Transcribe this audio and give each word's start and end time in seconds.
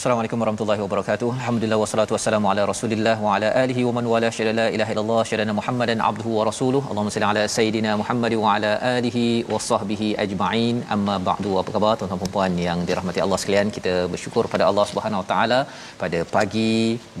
Assalamualaikum 0.00 0.40
warahmatullahi 0.42 0.80
wabarakatuh. 0.82 1.26
Alhamdulillah 1.38 1.78
wassalatu 1.80 2.12
wassalamu 2.14 2.46
ala 2.50 2.62
Rasulillah 2.70 3.14
wa 3.24 3.32
ala 3.36 3.48
alihi 3.62 3.82
wa 3.86 3.92
man 3.96 4.04
wala 4.12 4.28
syada 4.36 4.52
la 4.58 4.64
ilaha 4.76 4.92
illallah 4.94 5.18
syadana 5.30 5.52
Muhammadan 5.58 5.98
abduhu 6.10 6.30
wa 6.36 6.44
rasuluh. 6.48 6.80
Allahumma 6.90 7.12
salli 7.14 7.26
ala 7.30 7.42
sayidina 7.56 7.90
Muhammad 8.02 8.34
wa 8.42 8.54
ala 8.54 8.70
alihi 8.92 9.24
wa 9.52 9.58
sahbihi 9.66 10.08
ajma'in. 10.24 10.76
Amma 10.96 11.16
ba'du. 11.28 11.52
Apa 11.62 11.74
khabar 11.74 11.92
tuan-tuan 12.02 12.22
dan 12.22 12.32
puan 12.36 12.54
yang 12.68 12.78
dirahmati 12.90 13.22
Allah 13.24 13.38
sekalian? 13.42 13.74
Kita 13.76 13.94
bersyukur 14.14 14.44
pada 14.54 14.64
Allah 14.70 14.86
Subhanahu 14.92 15.20
wa 15.22 15.26
taala 15.32 15.60
pada 16.02 16.22
pagi 16.36 16.72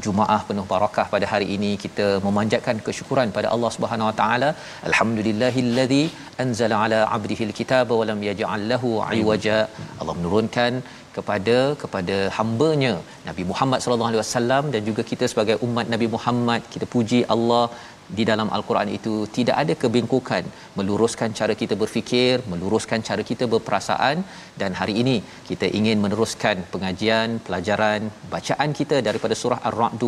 Jumaah 0.06 0.40
penuh 0.52 0.66
barakah 0.72 1.06
pada 1.14 1.28
hari 1.34 1.48
ini 1.58 1.72
kita 1.84 2.08
memanjatkan 2.28 2.80
kesyukuran 2.88 3.36
pada 3.38 3.50
Allah 3.56 3.72
Subhanahu 3.76 4.10
wa 4.10 4.16
taala. 4.22 4.50
Alhamdulillahillazi 4.92 6.02
anzala 6.44 6.78
ala 6.86 7.02
'abdihi 7.12 7.50
alkitaba 7.50 8.00
wa 8.00 8.08
lam 8.12 8.22
yaj'al 8.30 8.66
lahu 8.72 8.96
'iwaja. 9.18 9.60
Allah 10.00 10.16
menurunkan 10.22 10.72
kepada 11.16 11.58
kepada 11.82 12.16
hamba-Nya 12.38 12.92
Nabi 13.28 13.42
Muhammad 13.50 13.78
sallallahu 13.84 14.10
alaihi 14.10 14.22
wasallam 14.24 14.64
dan 14.74 14.82
juga 14.88 15.02
kita 15.12 15.24
sebagai 15.32 15.56
umat 15.66 15.86
Nabi 15.94 16.06
Muhammad. 16.16 16.60
Kita 16.74 16.86
puji 16.94 17.20
Allah 17.34 17.64
di 18.18 18.24
dalam 18.30 18.48
al-Quran 18.56 18.90
itu 18.98 19.14
tidak 19.36 19.56
ada 19.62 19.74
kebengkokan 19.82 20.44
meluruskan 20.78 21.30
cara 21.40 21.54
kita 21.62 21.74
berfikir 21.82 22.34
meluruskan 22.52 23.00
cara 23.08 23.24
kita 23.30 23.46
berperasaan 23.54 24.16
dan 24.60 24.72
hari 24.80 24.94
ini 25.02 25.16
kita 25.50 25.68
ingin 25.80 25.98
meneruskan 26.04 26.56
pengajian 26.74 27.38
pelajaran 27.46 28.02
bacaan 28.34 28.72
kita 28.80 28.98
daripada 29.08 29.36
surah 29.42 29.60
ar-ra'd 29.70 30.04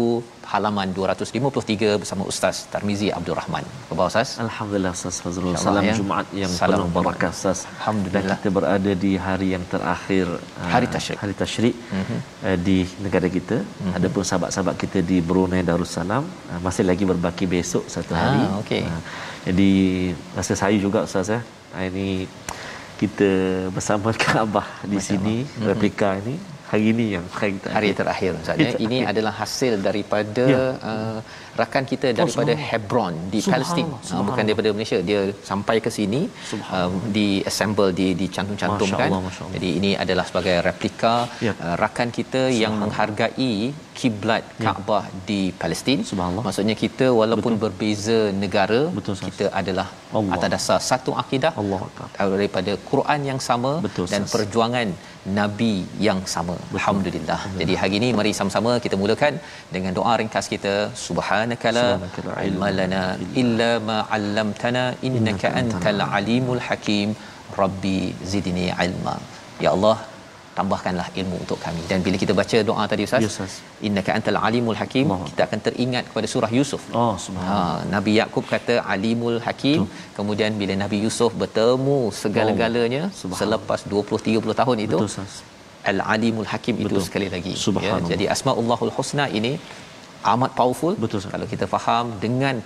halaman 0.52 0.88
253 0.96 2.00
bersama 2.02 2.22
Ustaz 2.32 2.56
Tarmizi 2.72 3.08
Abdul 3.18 3.36
Rahman. 3.40 3.64
Apa 3.92 4.02
Ustaz? 4.10 4.30
Alhamdulillah 4.46 4.92
Ustaz 4.98 5.16
Fazrul. 5.24 5.54
Salam 5.66 5.86
ya. 5.88 5.94
Jumaat 6.00 6.28
yang 6.42 6.52
Salam 6.60 6.76
penuh 6.78 6.88
barakah 6.96 7.30
Ustaz. 7.36 7.60
Alhamdulillah. 7.74 8.36
Kita 8.42 8.50
berada 8.58 8.92
di 9.04 9.12
hari 9.26 9.48
yang 9.54 9.64
terakhir 9.74 10.26
Hari 10.74 10.88
Tasyrik. 10.94 11.18
Hari 11.22 11.34
Tasyrik 11.40 11.74
mm-hmm. 11.98 12.18
uh, 12.46 12.56
di 12.66 12.78
negara 13.04 13.30
kita. 13.36 13.58
Mm-hmm. 13.62 13.96
Adapun 13.98 14.24
sahabat-sahabat 14.30 14.76
kita 14.82 15.00
di 15.10 15.18
Brunei 15.28 15.62
Darussalam 15.70 16.24
uh, 16.52 16.60
masih 16.66 16.86
lagi 16.90 17.06
berbaki 17.12 17.46
besok 17.56 17.84
satu 17.92 18.12
hari. 18.16 18.40
Ah, 18.42 18.56
okey. 18.62 18.82
Uh, 18.82 19.00
jadi 19.44 19.70
masa 20.32 20.52
saya 20.54 20.76
juga 20.78 21.04
Ustaz 21.04 21.28
ya. 21.28 21.40
Uh, 21.72 21.84
ini 21.86 22.06
kita 22.96 23.30
bersama 23.68 24.14
Kaabah 24.22 24.64
di 24.82 24.96
Masya 24.96 25.08
sini 25.08 25.36
Allah. 25.44 25.66
replika 25.68 26.16
ini 26.16 26.34
hari 26.70 26.84
ini 26.88 27.04
yang 27.14 27.24
hari 27.30 27.60
terakhir. 27.60 27.76
hari 27.76 27.90
terakhir 27.92 28.30
Ustaz 28.40 28.56
ya. 28.56 28.70
Ini 28.78 28.98
adalah 29.04 29.32
hasil 29.36 29.72
daripada 29.78 30.44
Ya. 30.48 30.64
uh, 30.80 31.18
rakan 31.60 31.84
kita 31.90 32.08
daripada 32.18 32.52
subhanallah. 32.52 32.68
Hebron 32.70 33.14
di 33.32 33.38
Subhanallah, 33.40 33.52
Palestin. 33.52 33.86
Uh, 33.86 33.98
subhanallah. 33.98 34.26
bukan 34.28 34.44
daripada 34.48 34.68
Malaysia. 34.76 34.98
Dia 35.10 35.20
sampai 35.50 35.76
ke 35.84 35.90
sini 35.98 36.20
uh, 36.76 36.90
di 37.16 37.26
assemble 37.50 37.90
di 38.00 38.08
dicantum-cantumkan. 38.22 39.08
Masya 39.08 39.12
Allah, 39.12 39.22
Masya 39.28 39.42
Allah. 39.44 39.54
Jadi 39.56 39.68
ini 39.80 39.90
adalah 40.04 40.24
sebagai 40.30 40.56
replika 40.68 41.14
Ya. 41.48 41.52
uh, 41.66 41.76
rakan 41.82 42.08
kita 42.18 42.42
yang 42.62 42.74
menghargai 42.82 43.52
kiblat 44.00 44.44
Kaabah 44.64 45.04
di 45.30 45.40
Palestin. 45.62 45.98
Subhanallah. 46.10 46.44
Maksudnya 46.48 46.76
kita 46.84 47.06
walaupun 47.20 47.52
Betul. 47.54 47.62
berbeza 47.64 48.18
negara, 48.44 48.80
Betul, 48.98 49.16
kita 49.28 49.46
adalah 49.60 49.86
Allah. 50.18 50.32
atas 50.36 50.50
dasar 50.54 50.78
satu 50.90 51.10
akidah 51.22 51.52
Allah 51.62 51.80
daripada 52.36 52.72
Quran 52.90 53.20
yang 53.30 53.40
sama 53.48 53.72
Betul, 53.86 54.06
dan 54.12 54.22
perjuangan 54.34 54.88
nabi 55.40 55.74
yang 56.06 56.20
sama. 56.34 56.54
Alhamdulillah. 56.76 57.40
Jadi 57.60 57.74
hari 57.82 57.94
ini 58.00 58.08
mari 58.18 58.32
sama-sama 58.38 58.72
kita 58.84 58.96
mulakan 59.02 59.34
dengan 59.74 59.92
doa 59.98 60.12
ringkas 60.20 60.46
kita 60.54 60.74
subhanakala 61.06 61.41
Subhanaka 61.42 61.68
la 61.78 61.86
ilma 62.48 62.68
lana 62.78 63.02
illa 63.42 63.70
ma 63.88 63.98
'allamtana 64.16 64.84
innaka 65.08 65.48
antal 65.60 66.00
alimul 66.18 66.62
hakim 66.68 67.08
rabbi 67.60 67.98
zidni 68.32 68.66
ilma. 68.86 69.14
Ya 69.64 69.70
Allah 69.76 69.96
tambahkanlah 70.58 71.06
ilmu 71.20 71.36
untuk 71.42 71.58
kami 71.64 71.82
dan 71.90 71.98
bila 72.06 72.16
kita 72.22 72.32
baca 72.40 72.58
doa 72.70 72.82
tadi 72.92 73.02
ustaz 73.08 73.22
Ya, 73.24 73.28
Ustaz. 73.32 73.52
innaka 73.88 74.10
antal 74.18 74.36
alimul 74.48 74.76
hakim 74.80 75.06
Allah. 75.14 75.28
kita 75.30 75.42
akan 75.48 75.60
teringat 75.66 76.04
kepada 76.08 76.26
surah 76.32 76.50
Yusuf 76.58 76.82
Oh 77.02 77.14
subhanallah. 77.26 77.70
Ha, 77.76 77.88
Nabi 77.94 78.12
Yakub 78.20 78.44
kata 78.54 78.74
alimul 78.94 79.38
hakim 79.46 79.78
kemudian 80.18 80.52
bila 80.60 80.74
Nabi 80.84 80.98
Yusuf 81.04 81.32
bertemu 81.42 81.96
segala-galanya 82.22 83.02
Subhanallah. 83.22 83.40
selepas 83.40 83.80
20 83.94 84.20
30 84.28 84.60
tahun 84.60 84.76
itu 84.86 84.98
Betul 85.00 85.08
Ustaz. 85.12 85.32
al 85.92 85.98
alimul 86.16 86.48
hakim 86.52 86.74
itu 86.84 86.96
sekali 87.08 87.28
lagi 87.36 87.54
Subhanallah. 87.66 88.10
jadi 88.12 88.24
asmaullahul 88.36 88.92
husna 88.98 89.26
ini 89.40 89.52
amat 90.34 90.52
powerful 90.60 90.94
Betul, 91.04 91.18
Ustaz. 91.20 91.34
kalau 91.34 91.48
kita 91.54 91.66
faham 91.74 92.06
dengan 92.24 92.56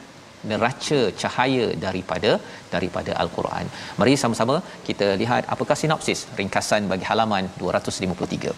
neraca 0.51 0.99
cahaya 1.21 1.67
daripada 1.85 2.31
daripada 2.75 3.13
al-Quran. 3.23 3.67
Mari 4.01 4.15
sama-sama 4.23 4.57
kita 4.89 5.07
lihat 5.23 5.43
apakah 5.55 5.77
sinopsis 5.83 6.21
ringkasan 6.41 6.85
bagi 6.93 7.07
halaman 7.11 7.45
253 7.63 8.55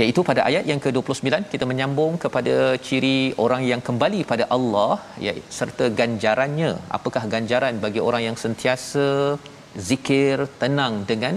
iaitu 0.00 0.20
pada 0.28 0.40
ayat 0.48 0.64
yang 0.70 0.80
ke-29 0.84 1.46
kita 1.52 1.64
menyambung 1.70 2.12
kepada 2.24 2.54
ciri 2.86 3.18
orang 3.44 3.62
yang 3.70 3.80
kembali 3.88 4.20
pada 4.32 4.44
Allah 4.56 4.92
ya 5.26 5.32
serta 5.58 5.86
ganjarannya 6.00 6.70
apakah 6.98 7.22
ganjaran 7.34 7.76
bagi 7.84 8.00
orang 8.08 8.22
yang 8.28 8.36
sentiasa 8.44 9.06
zikir 9.90 10.36
tenang 10.62 10.94
dengan 11.10 11.34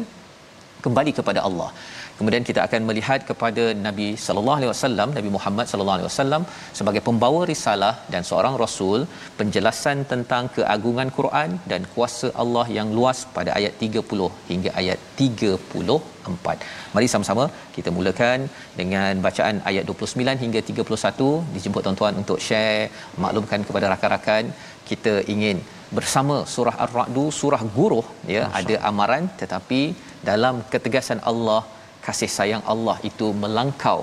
kembali 0.85 1.11
kepada 1.19 1.39
Allah. 1.47 1.69
Kemudian 2.17 2.43
kita 2.49 2.59
akan 2.67 2.81
melihat 2.89 3.19
kepada 3.29 3.63
Nabi 3.85 4.07
sallallahu 4.25 4.57
alaihi 4.59 4.71
wasallam, 4.73 5.09
Nabi 5.17 5.29
Muhammad 5.35 5.65
sallallahu 5.71 5.97
alaihi 5.97 6.09
wasallam 6.09 6.41
sebagai 6.79 7.01
pembawa 7.07 7.41
risalah 7.51 7.93
dan 8.13 8.23
seorang 8.29 8.55
rasul, 8.63 8.99
penjelasan 9.39 9.99
tentang 10.11 10.45
keagungan 10.57 11.11
Quran 11.17 11.51
dan 11.71 11.83
kuasa 11.95 12.29
Allah 12.43 12.65
yang 12.77 12.89
luas 12.97 13.21
pada 13.37 13.51
ayat 13.59 13.75
30 13.87 14.29
hingga 14.51 14.71
ayat 14.81 14.99
34. 15.25 16.67
Mari 16.95 17.07
sama-sama 17.13 17.45
kita 17.75 17.89
mulakan 17.97 18.39
dengan 18.81 19.13
bacaan 19.25 19.55
ayat 19.71 19.83
29 19.89 20.43
hingga 20.43 20.61
31. 20.69 21.31
Dijemput 21.55 21.81
tuan-tuan 21.87 22.15
untuk 22.23 22.39
share, 22.47 22.83
maklumkan 23.23 23.63
kepada 23.69 23.87
rakan-rakan 23.93 24.45
kita 24.89 25.13
ingin 25.33 25.57
bersama 25.97 26.35
surah 26.53 26.75
Ar-Ra'd 26.85 27.17
surah 27.39 27.61
guruh 27.75 28.05
ya 28.35 28.43
ada 28.59 28.75
amaran 28.89 29.25
tetapi 29.41 29.81
dalam 30.29 30.55
ketegasan 30.73 31.19
Allah 31.31 31.61
kasih 32.07 32.29
sayang 32.37 32.63
Allah 32.73 32.97
itu 33.09 33.27
melangkau 33.43 33.99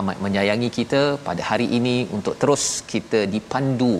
amat 0.00 0.18
menyayangi 0.24 0.68
kita 0.78 1.02
pada 1.28 1.42
hari 1.50 1.66
ini 1.78 1.96
untuk 2.16 2.34
terus 2.42 2.64
kita 2.92 3.20
dipandu 3.34 3.94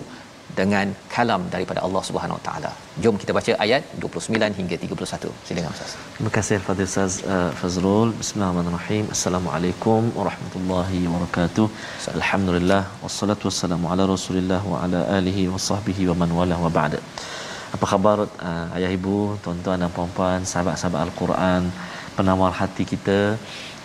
dengan 0.59 0.87
kalam 1.13 1.41
daripada 1.53 1.79
Allah 1.85 2.01
Subhanahu 2.07 2.37
Wa 2.39 2.43
Taala. 2.47 2.71
Jom 3.03 3.15
kita 3.21 3.31
baca 3.37 3.51
ayat 3.65 3.83
29 4.03 4.59
hingga 4.59 4.75
31. 4.83 5.31
Silakan 5.47 5.71
Ustaz. 5.75 5.91
Terima 6.17 6.31
kasih 6.37 6.57
Fadil 6.67 6.87
Ustaz 6.89 7.13
uh, 7.35 7.49
Fazrul. 7.61 8.09
Bismillahirrahmanirrahim. 8.21 9.05
Assalamualaikum 9.15 10.11
warahmatullahi 10.19 11.01
wabarakatuh. 11.13 11.67
Alhamdulillah 12.19 12.81
wassalatu 13.05 13.49
wassalamu 13.49 13.91
ala 13.95 14.05
Rasulillah 14.15 14.61
wa 14.73 14.83
ala 14.85 15.01
alihi 15.17 15.43
wa 15.55 15.59
wa 16.11 16.17
man 16.21 16.31
wala 16.39 16.57
wa 16.65 16.71
ba'da. 16.79 17.01
Apa 17.75 17.85
khabar 17.91 18.17
uh, 18.49 18.77
ayah 18.77 18.91
ibu, 18.99 19.17
tuan-tuan 19.43 19.79
dan 19.83 19.91
puan-puan, 19.97 20.41
sahabat-sahabat 20.51 20.99
Al-Quran, 21.07 21.63
penawar 22.17 22.51
hati 22.61 22.83
kita. 22.93 23.19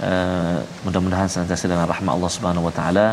Uh, 0.08 0.58
mudah-mudahan 0.84 1.28
senantiasa 1.32 1.66
dengan 1.72 1.88
rahmat 1.92 2.12
Allah 2.16 2.32
Subhanahu 2.36 2.68
wa 2.68 2.74
taala. 2.78 3.06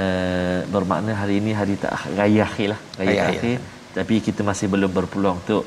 Uh, 0.00 0.60
bermakna 0.74 1.12
hari 1.20 1.34
ini 1.42 1.52
hari 1.60 1.74
tak 1.84 1.92
raya 2.18 2.42
akhir 2.46 2.66
lah 2.72 2.80
raya, 2.98 3.20
akhir. 3.26 3.38
akhir 3.42 3.58
tapi 3.96 4.14
kita 4.26 4.40
masih 4.50 4.66
belum 4.72 4.90
berpeluang 4.98 5.36
untuk 5.42 5.62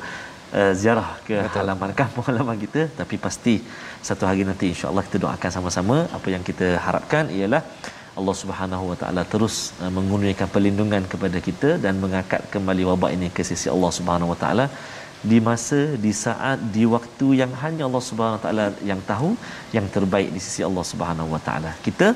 uh, 0.59 0.73
ziarah 0.81 1.09
ke 1.27 1.35
Betul. 1.39 1.57
halaman 1.59 1.91
kampung 2.01 2.25
halaman 2.29 2.57
kita 2.65 2.81
tapi 2.99 3.15
pasti 3.25 3.55
satu 4.09 4.23
hari 4.29 4.47
nanti 4.49 4.71
insya-Allah 4.73 5.03
kita 5.07 5.19
doakan 5.25 5.51
sama-sama 5.57 5.97
apa 6.17 6.27
yang 6.35 6.43
kita 6.49 6.67
harapkan 6.85 7.27
ialah 7.39 7.61
Allah 8.19 8.35
Subhanahu 8.41 8.83
Wa 8.91 8.97
Taala 9.01 9.21
terus 9.33 9.55
uh, 9.83 9.91
mengurniakan 9.97 10.47
perlindungan 10.55 11.03
kepada 11.13 11.37
kita 11.47 11.69
dan 11.85 11.97
mengangkat 12.03 12.41
kembali 12.53 12.83
wabak 12.89 13.11
ini 13.17 13.29
ke 13.37 13.43
sisi 13.51 13.67
Allah 13.75 13.91
Subhanahu 13.99 14.31
Wa 14.33 14.39
Taala 14.43 14.65
di 15.31 15.37
masa 15.47 15.79
di 16.05 16.11
saat 16.23 16.59
di 16.75 16.83
waktu 16.93 17.27
yang 17.41 17.51
hanya 17.63 17.83
Allah 17.87 18.03
Subhanahu 18.09 18.37
Wa 18.39 18.43
Taala 18.45 18.65
yang 18.91 19.01
tahu 19.11 19.29
yang 19.75 19.87
terbaik 19.95 20.29
di 20.35 20.41
sisi 20.45 20.61
Allah 20.69 20.85
Subhanahu 20.91 21.29
Wa 21.35 21.41
Taala. 21.47 21.71
Kita 21.85 22.07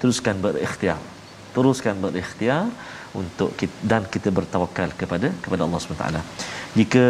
teruskan 0.00 0.36
berikhtiar. 0.46 1.00
Teruskan 1.56 1.96
berikhtiar 2.04 2.64
untuk 3.20 3.50
kita, 3.60 3.76
dan 3.90 4.02
kita 4.14 4.28
bertawakal 4.38 4.88
kepada 5.00 5.28
kepada 5.44 5.62
Allah 5.66 5.80
Subhanahu 5.82 6.00
Wa 6.00 6.06
Taala. 6.06 6.22
Jika 6.78 7.04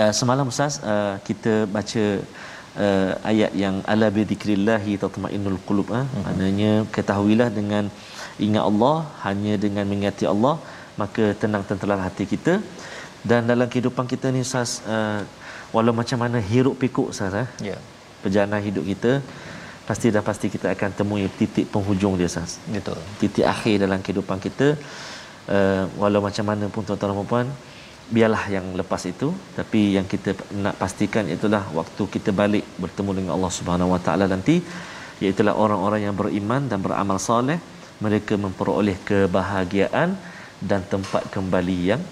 uh, 0.00 0.12
semalam 0.20 0.52
ustaz 0.52 0.74
uh, 0.92 1.14
kita 1.28 1.54
baca 1.76 2.04
uh, 2.84 3.12
ayat 3.30 3.52
yang 3.62 3.76
ala 3.92 4.08
bi 4.16 4.22
dzikrillahi 4.30 4.94
tatmainnul 5.04 5.60
qulub 5.68 5.88
uh, 5.98 6.02
hmm. 6.04 6.22
maknanya 6.24 6.72
ketahuilah 6.96 7.48
dengan 7.58 7.86
ingat 8.46 8.64
Allah 8.70 8.96
hanya 9.26 9.54
dengan 9.64 9.84
mengingati 9.90 10.26
Allah 10.34 10.54
maka 11.02 11.24
tenang 11.42 11.64
tenteralah 11.70 12.04
hati 12.08 12.24
kita 12.34 12.54
dan 13.24 13.46
dalam 13.50 13.66
kehidupan 13.66 14.06
kita 14.06 14.30
ni 14.34 14.42
ustaz 14.46 14.82
uh, 14.86 15.20
walau 15.74 15.92
macam 15.92 16.18
mana 16.22 16.38
hiruk 16.38 16.78
pikuk 16.82 17.10
ustaz 17.14 17.34
eh 17.34 17.48
ya. 17.62 17.74
yeah. 17.74 17.80
perjalanan 18.22 18.62
hidup 18.62 18.84
kita 18.86 19.12
pasti 19.88 20.12
dah 20.14 20.20
pasti 20.20 20.46
kita 20.52 20.68
akan 20.76 20.90
temui 20.98 21.24
titik 21.40 21.66
penghujung 21.72 22.14
dia 22.20 22.28
ustaz. 22.28 22.60
Betul. 22.68 23.00
Titik 23.20 23.46
akhir 23.54 23.74
dalam 23.84 23.98
kehidupan 24.04 24.36
kita 24.46 24.76
uh, 25.48 25.84
walau 26.00 26.20
macam 26.28 26.44
mana 26.50 26.68
pun 26.74 26.84
tuan-tuan 26.84 27.16
dan 27.16 27.28
puan 27.32 27.48
biarlah 28.12 28.44
yang 28.52 28.66
lepas 28.80 29.02
itu. 29.12 29.32
Tapi 29.58 29.96
yang 29.96 30.04
kita 30.12 30.36
nak 30.64 30.76
pastikan 30.82 31.24
itulah 31.36 31.64
waktu 31.78 32.02
kita 32.14 32.36
balik 32.40 32.68
bertemu 32.76 33.10
dengan 33.18 33.32
Allah 33.36 33.52
Subhanahu 33.58 33.94
Wa 33.96 34.00
Taala 34.04 34.28
nanti 34.34 34.60
iaitu 35.24 35.42
orang-orang 35.64 36.00
yang 36.06 36.16
beriman 36.20 36.68
dan 36.70 36.78
beramal 36.84 37.18
soleh 37.28 37.58
mereka 38.04 38.34
memperoleh 38.44 38.96
kebahagiaan 39.08 40.14
dan 40.70 40.80
tempat 40.92 41.22
kembali 41.34 41.78
yang 41.90 42.02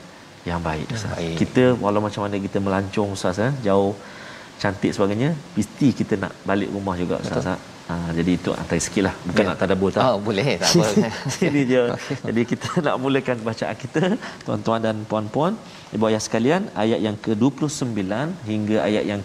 yang 0.50 0.60
baik. 0.68 0.86
Yang 0.94 1.12
baik. 1.16 1.34
Kita 1.42 1.64
walau 1.82 2.00
macam 2.06 2.20
mana 2.24 2.36
kita 2.46 2.58
melancong 2.66 3.10
ustaz 3.16 3.38
eh, 3.46 3.52
jauh 3.66 3.92
cantik 4.62 4.92
sebagainya 4.96 5.30
mesti 5.56 5.88
kita 6.00 6.14
nak 6.22 6.32
balik 6.48 6.70
rumah 6.76 6.94
juga 7.02 7.16
ustaz. 7.24 7.48
Eh. 7.54 7.58
Ha, 7.86 7.94
jadi 8.18 8.30
itu 8.34 8.50
antara 8.60 8.80
sikit 8.82 9.02
lah 9.06 9.14
Bukan 9.30 9.42
ya. 9.46 9.48
nak 9.48 9.58
tadabur 9.62 9.90
tak 9.94 10.02
oh, 10.02 10.18
Boleh 10.18 10.58
tak 10.58 10.70
apa 10.74 11.06
Jadi 11.42 11.60
dia 11.70 11.82
okay. 11.94 12.16
Jadi 12.26 12.42
kita 12.50 12.68
nak 12.86 12.96
mulakan 12.98 13.38
bacaan 13.46 13.76
kita 13.78 14.18
Tuan-tuan 14.42 14.82
dan 14.86 15.06
puan-puan 15.10 15.54
Ibu 15.94 16.10
ayah 16.10 16.18
sekalian 16.18 16.66
Ayat 16.74 16.98
yang 17.06 17.14
ke-29 17.24 17.94
Hingga 18.50 18.76
ayat 18.88 19.04
yang 19.06 19.22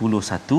ke-3 0.00 0.58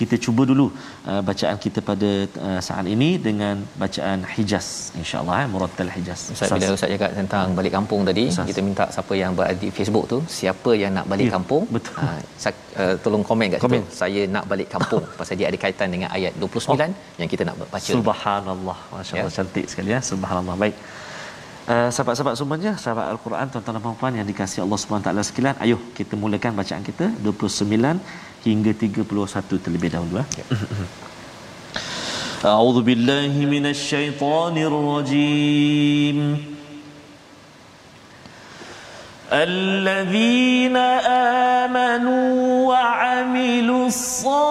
kita 0.00 0.14
cuba 0.24 0.42
dulu 0.50 0.66
uh, 1.10 1.20
bacaan 1.28 1.56
kita 1.64 1.80
pada 1.90 2.10
uh, 2.46 2.60
saat 2.68 2.86
ini 2.94 3.10
dengan 3.26 3.56
bacaan 3.82 4.20
Hijaz 4.34 4.68
insyaallah 5.00 5.36
eh 5.44 5.48
murattal 5.54 5.90
Hijaz. 5.96 6.20
Ustaz 6.34 6.52
bila 6.54 6.72
Ustaz 6.78 6.90
cakap 6.94 7.12
tentang 7.20 7.46
balik 7.58 7.72
kampung 7.78 8.02
tadi 8.10 8.24
Ustaz. 8.32 8.48
kita 8.50 8.60
minta 8.68 8.86
siapa 8.96 9.12
yang 9.22 9.32
berada 9.38 9.58
di 9.64 9.70
Facebook 9.78 10.06
tu 10.12 10.18
siapa 10.40 10.72
yang 10.82 10.92
nak 10.98 11.06
balik 11.12 11.28
ya, 11.28 11.34
kampung 11.36 11.64
betul. 11.76 11.94
Uh, 12.04 12.20
uh, 12.82 12.94
tolong 13.04 13.24
komen 13.30 13.46
kat 13.54 13.60
komen. 13.64 13.82
situ 13.82 13.98
saya 14.02 14.22
nak 14.36 14.44
balik 14.52 14.68
kampung 14.74 15.04
pasal 15.20 15.34
dia 15.40 15.46
ada 15.50 15.58
kaitan 15.64 15.88
dengan 15.94 16.08
ayat 16.18 16.32
29 16.38 16.74
oh. 16.74 16.90
yang 17.20 17.28
kita 17.32 17.42
nak 17.48 17.56
baca. 17.74 17.90
Subhanallah. 17.96 18.78
Masya-Allah 18.94 19.32
ya. 19.32 19.38
cantik 19.38 19.66
sekali 19.72 19.90
ya. 19.94 20.00
Subhanallah. 20.12 20.56
Baik. 20.64 20.76
Uh, 21.72 21.88
sahabat-sahabat 21.94 22.34
semuanya, 22.40 22.70
sahabat 22.82 23.06
Al-Quran, 23.12 23.46
tuan-tuan 23.52 23.74
dan 23.76 23.82
puan-puan 23.84 24.12
yang 24.18 24.26
dikasihi 24.30 24.62
Allah 24.64 24.78
Subhanahu 24.82 25.06
taala 25.06 25.22
sekalian, 25.28 25.54
ayuh 25.64 25.80
kita 25.98 26.14
mulakan 26.22 26.52
bacaan 26.60 26.82
kita 26.88 27.06
29 27.26 28.00
hingga 28.44 28.72
31 28.72 29.58
terlebih 29.64 29.90
dahulu. 29.92 30.22
Ya. 30.22 30.44
A'udzu 32.40 32.80
billahi 32.80 33.44
minasy 33.44 33.84
syaithanir 33.92 34.72
rajim. 34.72 36.50
الذين 39.30 40.74
آمنوا 41.62 42.66
وعملوا 42.66 43.86
الصالحات 43.86 44.50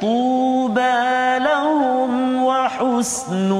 طوبى 0.00 1.04
لهم 1.44 2.42
وحسن 2.44 3.52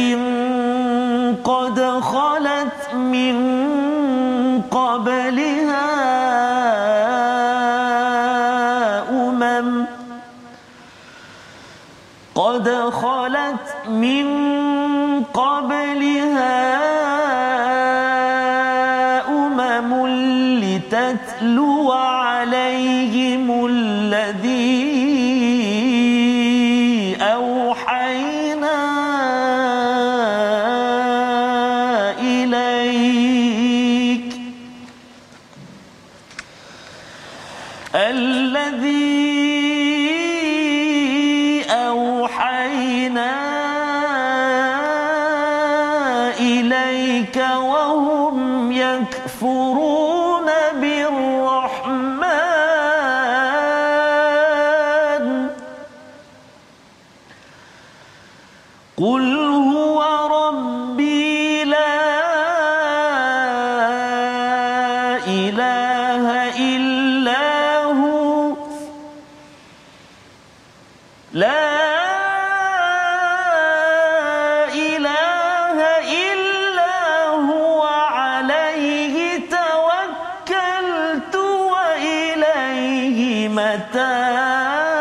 تاب 83.76 84.96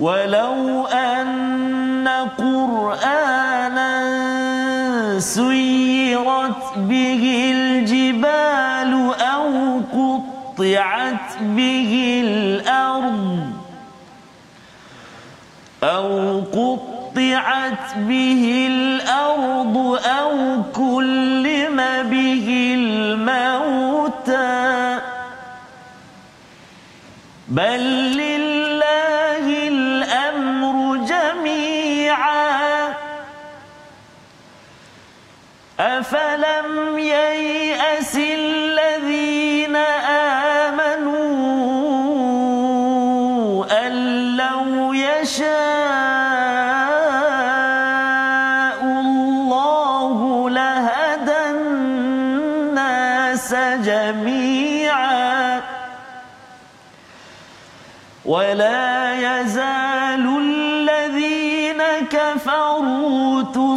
ولو 0.00 0.86
أن 0.86 2.08
قرآنا 2.38 3.96
سيرت 5.18 6.64
به 6.76 7.52
الجبال 7.54 8.92
أو 9.20 9.80
قطعت 9.92 11.38
به 11.40 12.22
الأرض 12.24 13.52
أو 15.82 16.40
قطعت 16.40 17.96
به 17.96 18.66
الأرض 18.70 18.85
أو 19.96 20.62
كلم 20.72 21.76
به 22.10 22.46
الموتى. 22.78 24.56
بل 27.48 27.95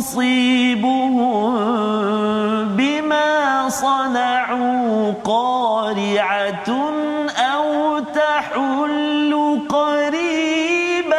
تصيبهم 0.09 1.53
بما 2.75 3.69
صنعوا 3.69 5.13
قارعة 5.23 6.69
أو 7.37 7.99
تحل 7.99 9.61
قريبا 9.69 11.15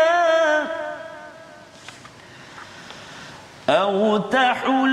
أو 3.69 4.19
تحل 4.19 4.90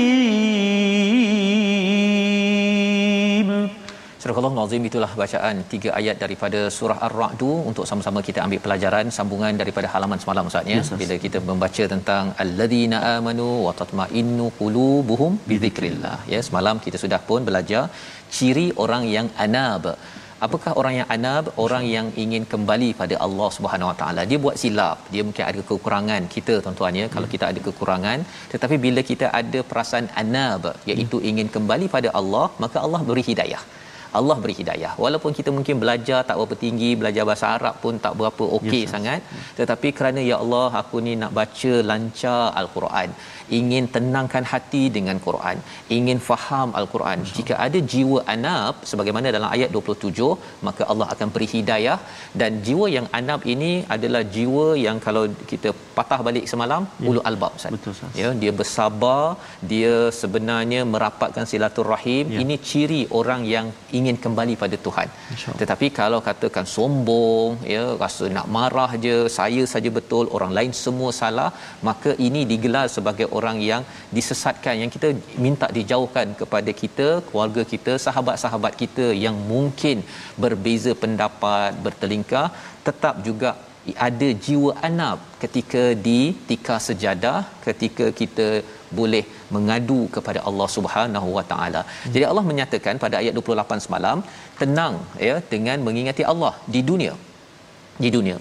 Surah 4.22 4.38
Allah 4.40 4.54
Nazim 4.58 4.84
itulah 4.90 5.10
bacaan 5.22 5.56
tiga 5.72 5.90
ayat 6.00 6.16
daripada 6.24 6.60
surah 6.76 6.98
Ar-Ra'du. 7.08 7.52
Untuk 7.70 7.86
sama-sama 7.90 8.20
kita 8.28 8.40
ambil 8.46 8.60
pelajaran 8.66 9.06
sambungan 9.16 9.54
daripada 9.62 9.88
halaman 9.94 10.20
semalam 10.24 10.44
Ustaz 10.50 10.70
ya. 10.72 10.78
Yes, 10.78 10.92
bila 11.02 11.16
kita 11.24 11.38
membaca 11.50 11.84
tentang 11.94 12.26
alladzina 12.44 12.98
amanu 13.16 13.48
wa 13.66 13.74
tatma'innu 13.80 14.46
qulubuhum 14.60 15.32
bi 15.50 15.58
ya 16.34 16.40
semalam 16.50 16.76
kita 16.86 16.98
sudah 17.04 17.20
pun 17.30 17.42
belajar 17.50 17.84
ciri 18.38 18.68
orang 18.84 19.04
yang 19.16 19.28
anab. 19.46 19.84
Apakah 20.46 20.72
orang 20.80 20.94
yang 21.00 21.10
anab? 21.16 21.44
Orang 21.64 21.84
yang 21.96 22.08
ingin 22.24 22.44
kembali 22.52 22.88
pada 23.02 23.16
Allah 23.26 23.50
Subhanahu 23.58 23.90
Wa 23.90 23.98
Taala. 24.00 24.22
Dia 24.30 24.38
buat 24.46 24.56
silap, 24.62 24.98
dia 25.14 25.22
mungkin 25.28 25.44
ada 25.50 25.62
kekurangan 25.70 26.22
kita 26.36 26.54
tuan-tuan 26.66 26.96
ya. 27.02 27.06
Kalau 27.16 27.28
kita 27.34 27.46
ada 27.52 27.60
kekurangan, 27.68 28.20
tetapi 28.54 28.78
bila 28.86 29.02
kita 29.10 29.28
ada 29.42 29.60
perasaan 29.72 30.08
anab 30.22 30.66
iaitu 30.92 31.20
ingin 31.32 31.50
kembali 31.58 31.88
pada 31.96 32.10
Allah, 32.22 32.46
maka 32.64 32.80
Allah 32.86 33.02
beri 33.10 33.26
hidayah. 33.30 33.64
Allah 34.20 34.38
beri 34.44 34.56
hidayah. 34.60 34.94
Walaupun 35.04 35.32
kita 35.38 35.50
mungkin 35.58 35.76
belajar 35.84 36.20
tak 36.30 36.36
berapa 36.40 36.56
tinggi, 36.64 36.90
belajar 37.02 37.24
bahasa 37.30 37.46
Arab 37.58 37.76
pun 37.84 37.94
tak 38.06 38.14
berapa 38.20 38.44
okey 38.58 38.82
yes, 38.84 38.92
sangat, 38.94 39.22
tetapi 39.60 39.90
kerana 39.98 40.22
ya 40.30 40.38
Allah 40.44 40.68
aku 40.82 40.98
ni 41.06 41.14
nak 41.22 41.32
baca 41.40 41.74
lancar 41.92 42.44
al-Quran, 42.62 43.10
ingin 43.60 43.86
tenangkan 43.96 44.44
hati 44.52 44.84
dengan 44.98 45.18
Quran, 45.28 45.58
ingin 45.98 46.20
faham 46.30 46.70
al-Quran. 46.80 47.20
Jika 47.38 47.54
ada 47.66 47.80
jiwa 47.94 48.20
anab 48.34 48.76
sebagaimana 48.92 49.28
dalam 49.38 49.50
ayat 49.56 49.70
27, 49.78 50.30
maka 50.68 50.84
Allah 50.92 51.08
akan 51.14 51.28
beri 51.36 51.48
hidayah 51.56 51.98
dan 52.42 52.52
jiwa 52.68 52.88
yang 52.98 53.08
anab 53.20 53.42
ini 53.54 53.72
adalah 53.96 54.24
jiwa 54.36 54.66
yang 54.86 55.00
kalau 55.08 55.24
kita 55.52 55.72
patah 55.98 56.20
balik 56.30 56.46
semalam 56.54 56.84
Ya. 57.04 57.08
ulul 57.10 57.24
albab 57.30 57.52
Ustaz. 57.58 57.72
Betul, 57.76 57.92
Ustaz. 57.96 58.18
Ya, 58.22 58.30
dia 58.42 58.52
bersabar, 58.60 59.24
dia 59.72 59.94
sebenarnya 60.22 60.82
merapatkan 60.94 61.46
silaturahim. 61.52 62.26
Ya. 62.36 62.40
Ini 62.44 62.56
ciri 62.70 63.02
orang 63.20 63.42
yang 63.54 63.68
ingin 64.00 64.18
kembali 64.26 64.56
pada 64.64 64.78
Tuhan. 64.86 65.08
InsyaAllah. 65.34 65.60
Tetapi 65.62 65.88
kalau 66.00 66.20
katakan 66.30 66.66
sombong, 66.76 67.52
ya, 67.76 67.84
rasa 68.04 68.26
nak 68.38 68.48
marah 68.58 68.92
je, 69.06 69.18
saya 69.38 69.64
saja 69.74 69.90
betul, 70.00 70.26
orang 70.38 70.52
lain 70.58 70.72
semua 70.84 71.12
salah, 71.22 71.50
maka 71.90 72.14
ini 72.28 72.42
digelar 72.52 72.86
sebagai 72.98 73.28
orang 73.28 73.41
yang 73.70 73.84
disesatkan 74.18 74.76
yang 74.82 74.92
kita 74.96 75.10
minta 75.46 75.68
dijauhkan 75.78 76.28
kepada 76.42 76.72
kita, 76.82 77.08
keluarga 77.28 77.64
kita, 77.74 77.96
sahabat-sahabat 78.06 78.76
kita 78.84 79.08
yang 79.26 79.36
mungkin 79.54 80.00
berbeza 80.44 80.94
pendapat, 81.04 81.72
bertelingkar, 81.86 82.46
tetap 82.88 83.18
juga 83.28 83.52
ada 84.08 84.28
jiwa 84.46 84.72
anab 84.88 85.20
ketika 85.44 85.84
di 86.08 86.20
tikar 86.50 86.78
sejadah 86.88 87.40
ketika 87.68 88.06
kita 88.20 88.48
boleh 89.00 89.24
mengadu 89.56 90.00
kepada 90.16 90.40
Allah 90.50 90.68
Subhanahu 90.76 91.30
Wa 91.38 91.44
Taala. 91.52 91.82
Jadi 92.14 92.26
Allah 92.30 92.46
menyatakan 92.52 93.02
pada 93.04 93.16
ayat 93.22 93.34
28 93.34 93.86
semalam, 93.86 94.18
tenang 94.62 94.96
ya 95.28 95.36
dengan 95.54 95.78
mengingati 95.88 96.26
Allah 96.34 96.54
di 96.76 96.82
dunia. 96.90 97.16
Di 98.04 98.12
dunia. 98.18 98.38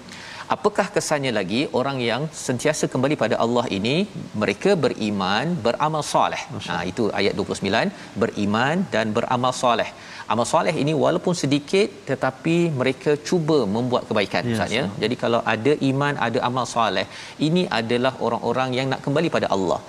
Apakah 0.55 0.85
kesannya 0.95 1.31
lagi 1.37 1.59
orang 1.79 1.97
yang 2.07 2.21
sentiasa 2.45 2.85
kembali 2.93 3.15
pada 3.21 3.35
Allah 3.43 3.63
ini 3.77 3.93
mereka 4.41 4.71
beriman 4.85 5.53
beramal 5.65 6.03
soleh. 6.09 6.41
Ha 6.69 6.79
itu 6.89 7.03
ayat 7.19 7.33
29 7.43 8.19
beriman 8.23 8.83
dan 8.95 9.13
beramal 9.17 9.53
soleh. 9.61 9.87
Amal 10.33 10.47
soleh 10.51 10.73
ini 10.83 10.93
walaupun 11.03 11.35
sedikit 11.43 11.87
tetapi 12.09 12.57
mereka 12.81 13.13
cuba 13.29 13.59
membuat 13.75 14.03
kebaikan 14.09 14.43
Ya, 14.49 14.53
Ustaz 14.55 14.75
ya. 14.79 14.83
Jadi 15.05 15.15
kalau 15.23 15.41
ada 15.53 15.73
iman 15.91 16.13
ada 16.27 16.39
amal 16.49 16.67
soleh 16.75 17.07
ini 17.49 17.65
adalah 17.79 18.13
orang-orang 18.27 18.69
yang 18.79 18.87
nak 18.93 19.01
kembali 19.07 19.31
pada 19.37 19.49
Allah. 19.57 19.81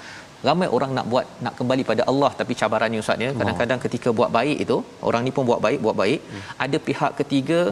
Ramai 0.49 0.71
orang 0.77 0.91
nak 0.97 1.07
buat 1.13 1.27
nak 1.45 1.55
kembali 1.59 1.83
pada 1.91 2.03
Allah 2.11 2.33
tapi 2.39 2.53
cabarannya 2.63 3.03
Ustaz 3.05 3.27
ya 3.27 3.31
kadang-kadang 3.43 3.81
ketika 3.89 4.11
buat 4.21 4.31
baik 4.41 4.59
itu 4.67 4.79
orang 5.11 5.23
ni 5.27 5.33
pun 5.37 5.45
buat 5.53 5.61
baik 5.69 5.81
buat 5.87 5.99
baik 6.05 6.21
ada 6.67 6.79
pihak 6.89 7.13
ketiga 7.23 7.63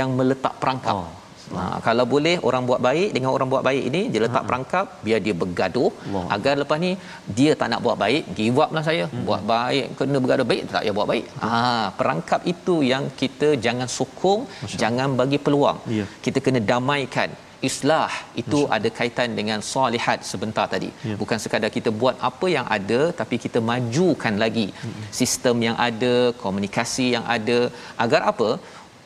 yang 0.00 0.10
meletak 0.20 0.56
perangkap. 0.62 0.96
Oh. 1.00 1.10
Ha, 1.58 1.62
kalau 1.86 2.04
boleh 2.12 2.34
orang 2.48 2.64
buat 2.68 2.80
baik 2.86 3.08
dengan 3.16 3.30
orang 3.36 3.48
buat 3.52 3.64
baik 3.68 3.82
ini 3.90 4.02
dia 4.12 4.20
letak 4.24 4.44
perangkap 4.48 4.86
biar 5.06 5.20
dia 5.26 5.34
bergaduh. 5.42 5.90
Allah. 6.06 6.24
agar 6.36 6.54
lepas 6.62 6.78
ni 6.84 6.90
dia 7.38 7.52
tak 7.60 7.68
nak 7.72 7.80
buat 7.86 7.96
baik 8.04 8.22
give 8.38 8.60
up 8.64 8.70
lah 8.76 8.84
saya. 8.88 9.04
Hmm. 9.12 9.24
buat 9.28 9.42
baik 9.52 9.86
kena 10.00 10.18
bergaduh 10.24 10.48
baik 10.52 10.62
tak 10.74 10.80
payah 10.82 10.94
buat 10.98 11.08
baik. 11.12 11.24
Ah 11.50 11.86
perangkap 12.00 12.40
itu 12.54 12.76
yang 12.92 13.06
kita 13.22 13.50
jangan 13.66 13.88
sokong 13.98 14.42
jangan 14.82 15.08
bagi 15.22 15.40
peluang. 15.46 15.80
Ya. 15.98 16.06
kita 16.26 16.38
kena 16.46 16.62
damaikan. 16.72 17.30
Islah 17.68 18.10
itu 18.40 18.60
ada 18.76 18.88
kaitan 18.98 19.28
dengan 19.38 19.58
solihat 19.72 20.18
sebentar 20.30 20.64
tadi. 20.72 20.88
Ya. 21.08 21.14
bukan 21.20 21.38
sekadar 21.42 21.70
kita 21.76 21.90
buat 22.00 22.16
apa 22.28 22.46
yang 22.54 22.66
ada 22.76 23.00
tapi 23.20 23.36
kita 23.44 23.58
majukan 23.70 24.34
lagi 24.44 24.66
Hmm. 24.82 25.02
sistem 25.20 25.56
yang 25.66 25.76
ada 25.88 26.14
komunikasi 26.44 27.06
yang 27.16 27.24
ada. 27.36 27.58
Agar 28.04 28.22
apa 28.32 28.48